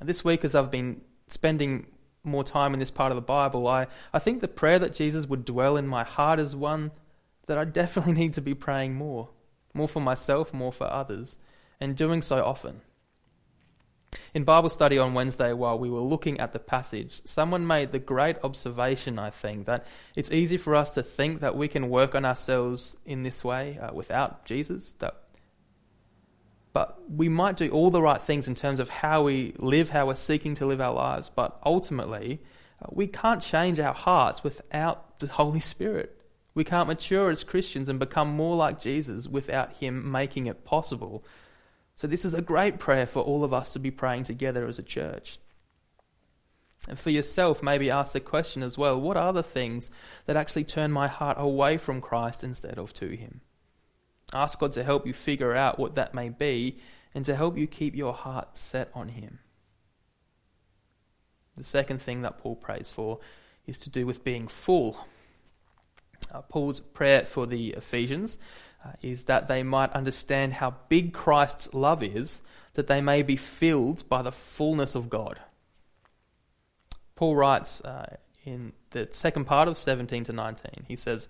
This 0.00 0.22
week, 0.22 0.44
as 0.44 0.54
I've 0.54 0.70
been 0.70 1.00
spending 1.26 1.88
more 2.22 2.44
time 2.44 2.72
in 2.72 2.78
this 2.78 2.92
part 2.92 3.10
of 3.10 3.16
the 3.16 3.20
Bible, 3.20 3.66
I, 3.66 3.88
I 4.12 4.20
think 4.20 4.40
the 4.40 4.46
prayer 4.46 4.78
that 4.78 4.94
Jesus 4.94 5.26
would 5.26 5.44
dwell 5.44 5.76
in 5.76 5.88
my 5.88 6.04
heart 6.04 6.38
is 6.38 6.54
one 6.54 6.92
that 7.48 7.58
I 7.58 7.64
definitely 7.64 8.12
need 8.20 8.34
to 8.34 8.40
be 8.40 8.54
praying 8.54 8.94
more, 8.94 9.30
more 9.72 9.88
for 9.88 10.00
myself, 10.00 10.54
more 10.54 10.72
for 10.72 10.86
others, 10.86 11.36
and 11.80 11.96
doing 11.96 12.22
so 12.22 12.44
often. 12.44 12.82
In 14.34 14.44
Bible 14.44 14.68
study 14.68 14.98
on 14.98 15.14
Wednesday, 15.14 15.52
while 15.52 15.78
we 15.78 15.90
were 15.90 16.00
looking 16.00 16.40
at 16.40 16.52
the 16.52 16.58
passage, 16.58 17.20
someone 17.24 17.66
made 17.66 17.92
the 17.92 17.98
great 17.98 18.36
observation, 18.42 19.18
I 19.18 19.30
think, 19.30 19.66
that 19.66 19.86
it's 20.16 20.30
easy 20.30 20.56
for 20.56 20.74
us 20.74 20.94
to 20.94 21.02
think 21.02 21.40
that 21.40 21.56
we 21.56 21.68
can 21.68 21.88
work 21.88 22.14
on 22.14 22.24
ourselves 22.24 22.96
in 23.04 23.22
this 23.22 23.44
way 23.44 23.78
uh, 23.78 23.92
without 23.92 24.44
Jesus. 24.44 24.94
That, 24.98 25.16
but 26.72 26.98
we 27.08 27.28
might 27.28 27.56
do 27.56 27.70
all 27.70 27.90
the 27.90 28.02
right 28.02 28.20
things 28.20 28.48
in 28.48 28.54
terms 28.54 28.80
of 28.80 28.90
how 28.90 29.22
we 29.22 29.54
live, 29.58 29.90
how 29.90 30.06
we're 30.06 30.16
seeking 30.16 30.56
to 30.56 30.66
live 30.66 30.80
our 30.80 30.92
lives, 30.92 31.30
but 31.34 31.58
ultimately, 31.64 32.40
uh, 32.82 32.88
we 32.90 33.06
can't 33.06 33.40
change 33.40 33.78
our 33.78 33.94
hearts 33.94 34.42
without 34.42 35.20
the 35.20 35.28
Holy 35.28 35.60
Spirit. 35.60 36.20
We 36.54 36.64
can't 36.64 36.88
mature 36.88 37.30
as 37.30 37.44
Christians 37.44 37.88
and 37.88 37.98
become 37.98 38.28
more 38.28 38.56
like 38.56 38.80
Jesus 38.80 39.28
without 39.28 39.74
Him 39.74 40.10
making 40.10 40.46
it 40.46 40.64
possible 40.64 41.24
so, 41.96 42.06
this 42.06 42.24
is 42.24 42.34
a 42.34 42.42
great 42.42 42.78
prayer 42.78 43.06
for 43.06 43.22
all 43.22 43.44
of 43.44 43.54
us 43.54 43.72
to 43.72 43.78
be 43.78 43.90
praying 43.90 44.24
together 44.24 44.66
as 44.66 44.78
a 44.78 44.82
church. 44.82 45.38
And 46.88 46.98
for 46.98 47.10
yourself, 47.10 47.62
maybe 47.62 47.90
ask 47.90 48.12
the 48.12 48.20
question 48.20 48.62
as 48.62 48.76
well 48.76 49.00
what 49.00 49.16
are 49.16 49.32
the 49.32 49.42
things 49.42 49.90
that 50.26 50.36
actually 50.36 50.64
turn 50.64 50.92
my 50.92 51.08
heart 51.08 51.36
away 51.40 51.78
from 51.78 52.00
Christ 52.00 52.44
instead 52.44 52.78
of 52.78 52.92
to 52.94 53.10
Him? 53.10 53.40
Ask 54.32 54.58
God 54.58 54.72
to 54.72 54.84
help 54.84 55.06
you 55.06 55.14
figure 55.14 55.54
out 55.54 55.78
what 55.78 55.94
that 55.94 56.14
may 56.14 56.28
be 56.28 56.78
and 57.14 57.24
to 57.24 57.36
help 57.36 57.56
you 57.56 57.66
keep 57.66 57.94
your 57.94 58.12
heart 58.12 58.58
set 58.58 58.90
on 58.92 59.10
Him. 59.10 59.38
The 61.56 61.64
second 61.64 62.02
thing 62.02 62.22
that 62.22 62.38
Paul 62.38 62.56
prays 62.56 62.90
for 62.90 63.20
is 63.66 63.78
to 63.78 63.90
do 63.90 64.04
with 64.04 64.24
being 64.24 64.48
full. 64.48 65.06
Uh, 66.32 66.42
Paul's 66.42 66.80
prayer 66.80 67.24
for 67.24 67.46
the 67.46 67.70
Ephesians 67.70 68.38
uh, 68.84 68.90
is 69.02 69.24
that 69.24 69.48
they 69.48 69.62
might 69.62 69.92
understand 69.92 70.54
how 70.54 70.74
big 70.88 71.12
Christ's 71.12 71.72
love 71.72 72.02
is, 72.02 72.40
that 72.74 72.86
they 72.86 73.00
may 73.00 73.22
be 73.22 73.36
filled 73.36 74.08
by 74.08 74.22
the 74.22 74.32
fullness 74.32 74.94
of 74.94 75.08
God. 75.08 75.40
Paul 77.14 77.36
writes 77.36 77.80
uh, 77.82 78.16
in 78.44 78.72
the 78.90 79.08
second 79.10 79.44
part 79.44 79.68
of 79.68 79.78
17 79.78 80.24
to 80.24 80.32
19, 80.32 80.84
he 80.88 80.96
says, 80.96 81.28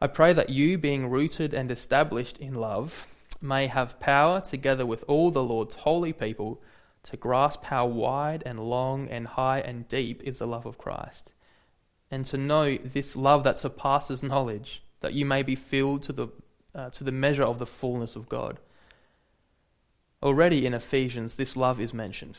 I 0.00 0.06
pray 0.06 0.32
that 0.32 0.48
you, 0.48 0.78
being 0.78 1.10
rooted 1.10 1.52
and 1.52 1.70
established 1.70 2.38
in 2.38 2.54
love, 2.54 3.06
may 3.40 3.66
have 3.66 4.00
power, 4.00 4.40
together 4.40 4.86
with 4.86 5.04
all 5.06 5.30
the 5.30 5.42
Lord's 5.42 5.74
holy 5.76 6.12
people, 6.12 6.62
to 7.02 7.16
grasp 7.16 7.64
how 7.64 7.86
wide 7.86 8.42
and 8.46 8.60
long 8.60 9.08
and 9.08 9.26
high 9.26 9.60
and 9.60 9.88
deep 9.88 10.22
is 10.22 10.38
the 10.38 10.46
love 10.46 10.66
of 10.66 10.78
Christ, 10.78 11.32
and 12.10 12.26
to 12.26 12.36
know 12.36 12.76
this 12.76 13.16
love 13.16 13.44
that 13.44 13.58
surpasses 13.58 14.22
knowledge, 14.22 14.82
that 15.00 15.14
you 15.14 15.24
may 15.24 15.42
be 15.42 15.54
filled 15.54 16.02
to 16.04 16.12
the, 16.12 16.28
uh, 16.74 16.90
to 16.90 17.04
the 17.04 17.12
measure 17.12 17.44
of 17.44 17.58
the 17.58 17.66
fullness 17.66 18.16
of 18.16 18.28
God. 18.28 18.58
Already 20.22 20.66
in 20.66 20.74
Ephesians, 20.74 21.36
this 21.36 21.56
love 21.56 21.80
is 21.80 21.94
mentioned. 21.94 22.38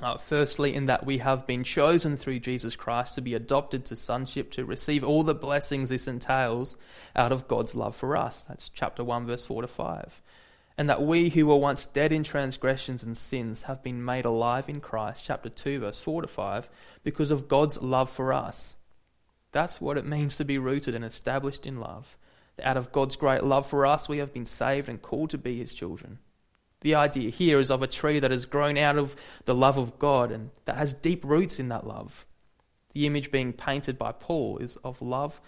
Uh, 0.00 0.16
firstly, 0.16 0.74
in 0.74 0.84
that 0.84 1.04
we 1.04 1.18
have 1.18 1.46
been 1.46 1.64
chosen 1.64 2.16
through 2.16 2.38
Jesus 2.38 2.76
Christ 2.76 3.16
to 3.16 3.20
be 3.20 3.34
adopted 3.34 3.84
to 3.86 3.96
sonship, 3.96 4.52
to 4.52 4.64
receive 4.64 5.02
all 5.02 5.24
the 5.24 5.34
blessings 5.34 5.88
this 5.88 6.06
entails 6.06 6.76
out 7.16 7.32
of 7.32 7.48
God's 7.48 7.74
love 7.74 7.96
for 7.96 8.16
us. 8.16 8.44
That's 8.44 8.70
chapter 8.72 9.02
1, 9.02 9.26
verse 9.26 9.44
4 9.44 9.62
to 9.62 9.68
5. 9.68 10.22
And 10.76 10.88
that 10.88 11.02
we 11.02 11.30
who 11.30 11.46
were 11.46 11.56
once 11.56 11.86
dead 11.86 12.12
in 12.12 12.22
transgressions 12.22 13.02
and 13.02 13.16
sins 13.16 13.62
have 13.62 13.82
been 13.82 14.04
made 14.04 14.24
alive 14.24 14.68
in 14.68 14.80
Christ, 14.80 15.24
chapter 15.24 15.48
2, 15.48 15.80
verse 15.80 15.98
4 15.98 16.22
to 16.22 16.28
5, 16.28 16.68
because 17.02 17.32
of 17.32 17.48
God's 17.48 17.82
love 17.82 18.08
for 18.08 18.32
us. 18.32 18.76
That's 19.50 19.80
what 19.80 19.98
it 19.98 20.06
means 20.06 20.36
to 20.36 20.44
be 20.44 20.58
rooted 20.58 20.94
and 20.94 21.04
established 21.04 21.66
in 21.66 21.80
love. 21.80 22.16
Out 22.62 22.76
of 22.76 22.92
God's 22.92 23.16
great 23.16 23.44
love 23.44 23.66
for 23.66 23.86
us, 23.86 24.08
we 24.08 24.18
have 24.18 24.32
been 24.32 24.44
saved 24.44 24.88
and 24.88 25.00
called 25.00 25.30
to 25.30 25.38
be 25.38 25.58
his 25.58 25.72
children. 25.72 26.18
The 26.80 26.94
idea 26.94 27.30
here 27.30 27.58
is 27.58 27.70
of 27.70 27.82
a 27.82 27.88
tree 27.88 28.20
that 28.20 28.30
has 28.30 28.46
grown 28.46 28.78
out 28.78 28.96
of 28.96 29.16
the 29.44 29.54
love 29.54 29.78
of 29.78 29.98
God 29.98 30.30
and 30.30 30.50
that 30.64 30.76
has 30.76 30.92
deep 30.92 31.24
roots 31.24 31.58
in 31.58 31.68
that 31.68 31.86
love. 31.86 32.24
The 32.92 33.06
image 33.06 33.30
being 33.30 33.52
painted 33.52 33.98
by 33.98 34.12
Paul 34.12 34.58
is 34.58 34.76
of 34.84 35.02
love 35.02 35.40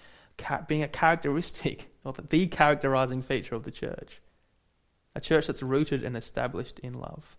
being 0.68 0.83
a 0.83 0.88
characteristic, 0.88 1.90
or 2.05 2.14
the 2.29 2.46
characterizing 2.46 3.23
feature 3.23 3.55
of 3.55 3.64
the 3.64 3.70
church. 3.70 4.20
A 5.14 5.20
church 5.20 5.46
that's 5.46 5.62
rooted 5.62 6.05
and 6.05 6.16
established 6.16 6.79
in 6.79 6.94
love. 6.94 7.37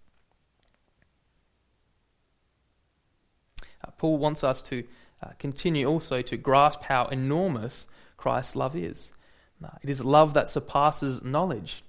Uh, 3.83 3.91
Paul 3.97 4.17
wants 4.17 4.43
us 4.43 4.61
to 4.63 4.83
uh, 5.23 5.29
continue 5.39 5.87
also 5.87 6.21
to 6.21 6.37
grasp 6.37 6.83
how 6.83 7.05
enormous 7.05 7.87
Christ's 8.17 8.55
love 8.55 8.75
is. 8.75 9.11
Uh, 9.63 9.69
it 9.81 9.89
is 9.89 10.03
love 10.03 10.33
that 10.33 10.49
surpasses 10.49 11.23
knowledge. 11.23 11.83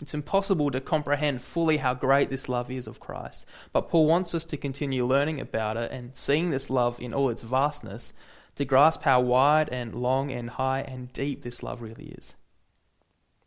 It's 0.00 0.14
impossible 0.14 0.70
to 0.70 0.80
comprehend 0.80 1.40
fully 1.40 1.78
how 1.78 1.94
great 1.94 2.28
this 2.28 2.48
love 2.48 2.70
is 2.70 2.86
of 2.86 3.00
Christ. 3.00 3.46
But 3.72 3.88
Paul 3.88 4.06
wants 4.06 4.34
us 4.34 4.44
to 4.46 4.56
continue 4.56 5.06
learning 5.06 5.40
about 5.40 5.76
it 5.76 5.90
and 5.90 6.14
seeing 6.14 6.50
this 6.50 6.68
love 6.68 7.00
in 7.00 7.14
all 7.14 7.30
its 7.30 7.42
vastness 7.42 8.12
to 8.56 8.64
grasp 8.64 9.02
how 9.02 9.20
wide 9.20 9.68
and 9.70 9.94
long 9.94 10.30
and 10.30 10.50
high 10.50 10.80
and 10.80 11.12
deep 11.12 11.42
this 11.42 11.62
love 11.62 11.80
really 11.80 12.14
is. 12.18 12.34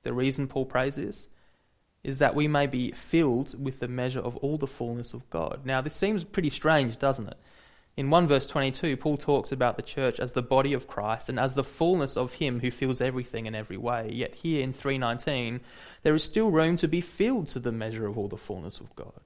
The 0.03 0.13
reason 0.13 0.47
Paul 0.47 0.65
prays 0.65 0.95
this 0.95 1.27
is 2.03 2.17
that 2.19 2.35
we 2.35 2.47
may 2.47 2.65
be 2.65 2.91
filled 2.91 3.61
with 3.61 3.79
the 3.79 3.87
measure 3.87 4.21
of 4.21 4.37
all 4.37 4.57
the 4.57 4.67
fullness 4.67 5.13
of 5.13 5.29
God. 5.29 5.61
Now, 5.65 5.81
this 5.81 5.95
seems 5.95 6.23
pretty 6.23 6.49
strange, 6.49 6.97
doesn't 6.97 7.27
it? 7.27 7.37
In 7.99 8.09
1 8.09 8.27
verse 8.29 8.47
22, 8.47 8.95
Paul 8.95 9.17
talks 9.17 9.51
about 9.51 9.75
the 9.75 9.81
church 9.81 10.21
as 10.21 10.31
the 10.31 10.41
body 10.41 10.71
of 10.71 10.87
Christ 10.87 11.27
and 11.27 11.37
as 11.37 11.55
the 11.55 11.65
fullness 11.65 12.15
of 12.15 12.35
him 12.35 12.61
who 12.61 12.71
fills 12.71 13.01
everything 13.01 13.45
in 13.45 13.53
every 13.53 13.75
way. 13.75 14.09
Yet 14.13 14.35
here 14.35 14.63
in 14.63 14.71
319, 14.71 15.59
there 16.03 16.15
is 16.15 16.23
still 16.23 16.49
room 16.49 16.77
to 16.77 16.87
be 16.87 17.01
filled 17.01 17.49
to 17.49 17.59
the 17.59 17.73
measure 17.73 18.07
of 18.07 18.17
all 18.17 18.29
the 18.29 18.37
fullness 18.37 18.79
of 18.79 18.95
God. 18.95 19.19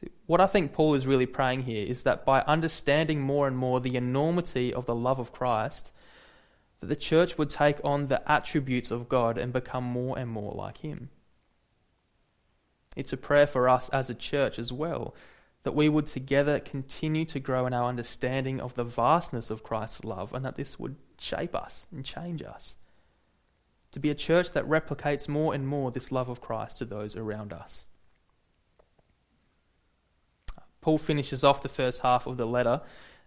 See, 0.00 0.08
what 0.24 0.40
I 0.40 0.46
think 0.46 0.72
Paul 0.72 0.94
is 0.94 1.06
really 1.06 1.26
praying 1.26 1.64
here 1.64 1.86
is 1.86 2.04
that 2.04 2.24
by 2.24 2.40
understanding 2.40 3.20
more 3.20 3.46
and 3.46 3.54
more 3.54 3.80
the 3.80 3.96
enormity 3.96 4.72
of 4.72 4.86
the 4.86 4.94
love 4.94 5.18
of 5.18 5.30
Christ, 5.30 5.92
that 6.80 6.86
the 6.86 6.96
church 6.96 7.36
would 7.36 7.50
take 7.50 7.84
on 7.84 8.06
the 8.06 8.26
attributes 8.32 8.90
of 8.90 9.10
God 9.10 9.36
and 9.36 9.52
become 9.52 9.84
more 9.84 10.18
and 10.18 10.30
more 10.30 10.54
like 10.54 10.78
him. 10.78 11.10
It's 12.96 13.12
a 13.12 13.18
prayer 13.18 13.46
for 13.46 13.68
us 13.68 13.90
as 13.90 14.08
a 14.08 14.14
church 14.14 14.58
as 14.58 14.72
well 14.72 15.14
that 15.64 15.74
we 15.74 15.88
would 15.88 16.06
together 16.06 16.58
continue 16.58 17.24
to 17.26 17.38
grow 17.38 17.66
in 17.66 17.72
our 17.72 17.88
understanding 17.88 18.60
of 18.60 18.74
the 18.74 18.84
vastness 18.84 19.50
of 19.50 19.62
Christ's 19.62 20.04
love 20.04 20.34
and 20.34 20.44
that 20.44 20.56
this 20.56 20.78
would 20.78 20.96
shape 21.18 21.54
us 21.54 21.86
and 21.92 22.04
change 22.04 22.42
us. 22.42 22.74
To 23.92 24.00
be 24.00 24.10
a 24.10 24.14
church 24.14 24.52
that 24.52 24.68
replicates 24.68 25.28
more 25.28 25.54
and 25.54 25.66
more 25.68 25.90
this 25.90 26.10
love 26.10 26.28
of 26.28 26.40
Christ 26.40 26.78
to 26.78 26.84
those 26.84 27.14
around 27.14 27.52
us. 27.52 27.84
Paul 30.80 30.98
finishes 30.98 31.44
off 31.44 31.62
the 31.62 31.68
first 31.68 32.00
half 32.00 32.26
of 32.26 32.36
the 32.36 32.46
letter 32.46 32.80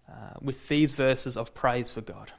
uh, 0.10 0.34
with 0.41 0.67
these 0.67 0.93
verses 0.93 1.38
of 1.38 1.54
praise 1.54 1.89
for 1.89 2.02
God. 2.02 2.34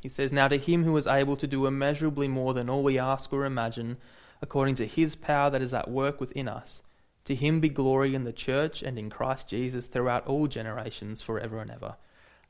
He 0.00 0.08
says, 0.08 0.32
Now 0.32 0.48
to 0.48 0.56
him 0.56 0.84
who 0.84 0.96
is 0.96 1.06
able 1.06 1.36
to 1.36 1.46
do 1.46 1.66
immeasurably 1.66 2.28
more 2.28 2.54
than 2.54 2.70
all 2.70 2.82
we 2.82 2.98
ask 2.98 3.32
or 3.32 3.44
imagine, 3.44 3.98
according 4.40 4.76
to 4.76 4.86
his 4.86 5.14
power 5.14 5.50
that 5.50 5.60
is 5.60 5.74
at 5.74 5.90
work 5.90 6.20
within 6.20 6.48
us 6.48 6.80
to 7.24 7.34
him 7.34 7.60
be 7.60 7.68
glory 7.68 8.14
in 8.14 8.24
the 8.24 8.32
church 8.32 8.82
and 8.82 8.98
in 8.98 9.10
Christ 9.10 9.48
Jesus 9.48 9.86
throughout 9.86 10.26
all 10.26 10.46
generations, 10.46 11.22
forever 11.22 11.58
and 11.58 11.70
ever. 11.70 11.96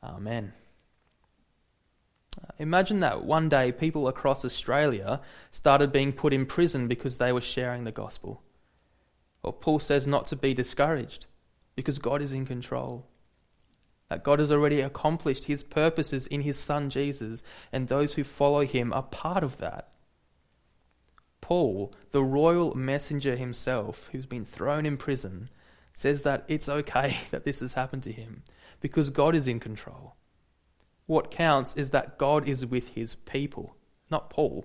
Amen. 0.02 0.52
Uh, 2.40 2.46
imagine 2.58 2.98
that 2.98 3.24
one 3.24 3.48
day 3.48 3.70
people 3.70 4.08
across 4.08 4.44
Australia 4.44 5.20
started 5.52 5.92
being 5.92 6.12
put 6.12 6.32
in 6.32 6.46
prison 6.46 6.88
because 6.88 7.18
they 7.18 7.32
were 7.32 7.40
sharing 7.40 7.84
the 7.84 7.92
gospel. 7.92 8.42
Well, 9.42 9.52
Paul 9.52 9.78
says 9.78 10.06
not 10.06 10.26
to 10.26 10.36
be 10.36 10.54
discouraged 10.54 11.26
because 11.76 11.98
God 11.98 12.22
is 12.22 12.32
in 12.32 12.46
control. 12.46 13.06
That 14.08 14.24
God 14.24 14.38
has 14.38 14.52
already 14.52 14.80
accomplished 14.80 15.44
his 15.44 15.64
purposes 15.64 16.26
in 16.26 16.42
his 16.42 16.58
Son 16.58 16.90
Jesus, 16.90 17.42
and 17.72 17.88
those 17.88 18.14
who 18.14 18.24
follow 18.24 18.64
him 18.64 18.92
are 18.92 19.02
part 19.02 19.42
of 19.42 19.58
that. 19.58 19.88
Paul, 21.44 21.92
the 22.10 22.24
royal 22.24 22.74
messenger 22.74 23.36
himself, 23.36 24.08
who's 24.10 24.24
been 24.24 24.46
thrown 24.46 24.86
in 24.86 24.96
prison, 24.96 25.50
says 25.92 26.22
that 26.22 26.42
it's 26.48 26.70
okay 26.70 27.18
that 27.30 27.44
this 27.44 27.60
has 27.60 27.74
happened 27.74 28.02
to 28.04 28.12
him 28.12 28.44
because 28.80 29.10
God 29.10 29.34
is 29.34 29.46
in 29.46 29.60
control. 29.60 30.14
What 31.04 31.30
counts 31.30 31.76
is 31.76 31.90
that 31.90 32.16
God 32.16 32.48
is 32.48 32.64
with 32.64 32.94
his 32.94 33.14
people, 33.14 33.76
not 34.10 34.30
Paul. 34.30 34.64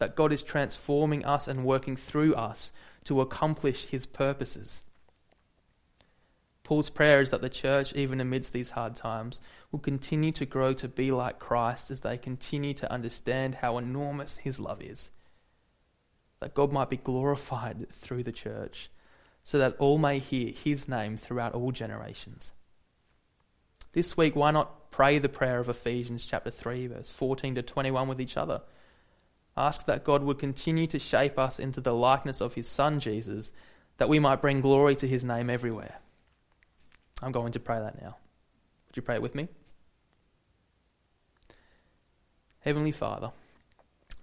That 0.00 0.14
God 0.14 0.34
is 0.34 0.42
transforming 0.42 1.24
us 1.24 1.48
and 1.48 1.64
working 1.64 1.96
through 1.96 2.34
us 2.34 2.72
to 3.04 3.22
accomplish 3.22 3.86
his 3.86 4.04
purposes. 4.04 4.82
Paul's 6.62 6.90
prayer 6.90 7.22
is 7.22 7.30
that 7.30 7.40
the 7.40 7.48
church, 7.48 7.94
even 7.94 8.20
amidst 8.20 8.52
these 8.52 8.70
hard 8.70 8.96
times, 8.96 9.40
will 9.70 9.78
continue 9.78 10.32
to 10.32 10.44
grow 10.44 10.74
to 10.74 10.88
be 10.88 11.10
like 11.10 11.38
Christ 11.38 11.90
as 11.90 12.00
they 12.00 12.18
continue 12.18 12.74
to 12.74 12.92
understand 12.92 13.54
how 13.56 13.78
enormous 13.78 14.36
his 14.36 14.60
love 14.60 14.82
is 14.82 15.08
that 16.42 16.54
God 16.54 16.72
might 16.72 16.90
be 16.90 16.96
glorified 16.96 17.88
through 17.92 18.24
the 18.24 18.32
church, 18.32 18.90
so 19.44 19.58
that 19.58 19.76
all 19.78 19.96
may 19.96 20.18
hear 20.18 20.52
his 20.52 20.88
name 20.88 21.16
throughout 21.16 21.54
all 21.54 21.70
generations. 21.70 22.50
This 23.92 24.16
week, 24.16 24.34
why 24.34 24.50
not 24.50 24.90
pray 24.90 25.20
the 25.20 25.28
prayer 25.28 25.60
of 25.60 25.68
Ephesians 25.68 26.26
chapter 26.26 26.50
3, 26.50 26.88
verse 26.88 27.08
14 27.08 27.54
to 27.54 27.62
21 27.62 28.08
with 28.08 28.20
each 28.20 28.36
other? 28.36 28.62
Ask 29.56 29.86
that 29.86 30.02
God 30.02 30.24
would 30.24 30.40
continue 30.40 30.88
to 30.88 30.98
shape 30.98 31.38
us 31.38 31.60
into 31.60 31.80
the 31.80 31.94
likeness 31.94 32.40
of 32.40 32.54
his 32.54 32.66
Son, 32.66 32.98
Jesus, 32.98 33.52
that 33.98 34.08
we 34.08 34.18
might 34.18 34.40
bring 34.40 34.60
glory 34.60 34.96
to 34.96 35.06
his 35.06 35.24
name 35.24 35.48
everywhere. 35.48 36.00
I'm 37.22 37.30
going 37.30 37.52
to 37.52 37.60
pray 37.60 37.78
that 37.78 38.02
now. 38.02 38.16
Would 38.88 38.96
you 38.96 39.02
pray 39.02 39.14
it 39.14 39.22
with 39.22 39.36
me? 39.36 39.46
Heavenly 42.60 42.90
Father, 42.92 43.30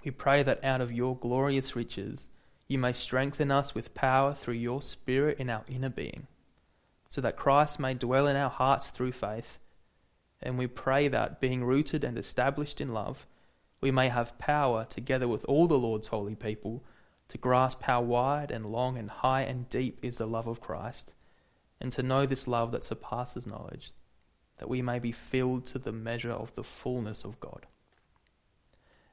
we 0.03 0.11
pray 0.11 0.43
that 0.43 0.63
out 0.63 0.81
of 0.81 0.91
your 0.91 1.17
glorious 1.17 1.75
riches 1.75 2.29
you 2.67 2.77
may 2.77 2.93
strengthen 2.93 3.51
us 3.51 3.73
with 3.73 3.95
power 3.95 4.33
through 4.33 4.53
your 4.53 4.81
Spirit 4.81 5.39
in 5.39 5.49
our 5.49 5.63
inner 5.73 5.89
being, 5.89 6.27
so 7.09 7.19
that 7.21 7.35
Christ 7.35 7.79
may 7.79 7.95
dwell 7.95 8.27
in 8.27 8.35
our 8.35 8.49
hearts 8.49 8.89
through 8.89 9.11
faith. 9.11 9.57
And 10.41 10.57
we 10.57 10.67
pray 10.67 11.07
that, 11.07 11.41
being 11.41 11.63
rooted 11.63 12.03
and 12.03 12.17
established 12.17 12.79
in 12.79 12.93
love, 12.93 13.25
we 13.81 13.91
may 13.91 14.09
have 14.09 14.37
power, 14.37 14.85
together 14.85 15.27
with 15.27 15.43
all 15.45 15.67
the 15.67 15.79
Lord's 15.79 16.07
holy 16.07 16.35
people, 16.35 16.83
to 17.29 17.37
grasp 17.37 17.83
how 17.83 18.01
wide 18.01 18.51
and 18.51 18.67
long 18.67 18.97
and 18.97 19.09
high 19.09 19.41
and 19.41 19.67
deep 19.69 19.99
is 20.01 20.17
the 20.17 20.27
love 20.27 20.47
of 20.47 20.61
Christ, 20.61 21.13
and 21.81 21.91
to 21.93 22.03
know 22.03 22.25
this 22.25 22.47
love 22.47 22.71
that 22.71 22.83
surpasses 22.83 23.47
knowledge, 23.47 23.91
that 24.57 24.69
we 24.69 24.81
may 24.81 24.99
be 24.99 25.11
filled 25.11 25.65
to 25.67 25.79
the 25.79 25.91
measure 25.91 26.31
of 26.31 26.53
the 26.55 26.63
fullness 26.63 27.23
of 27.23 27.39
God. 27.39 27.65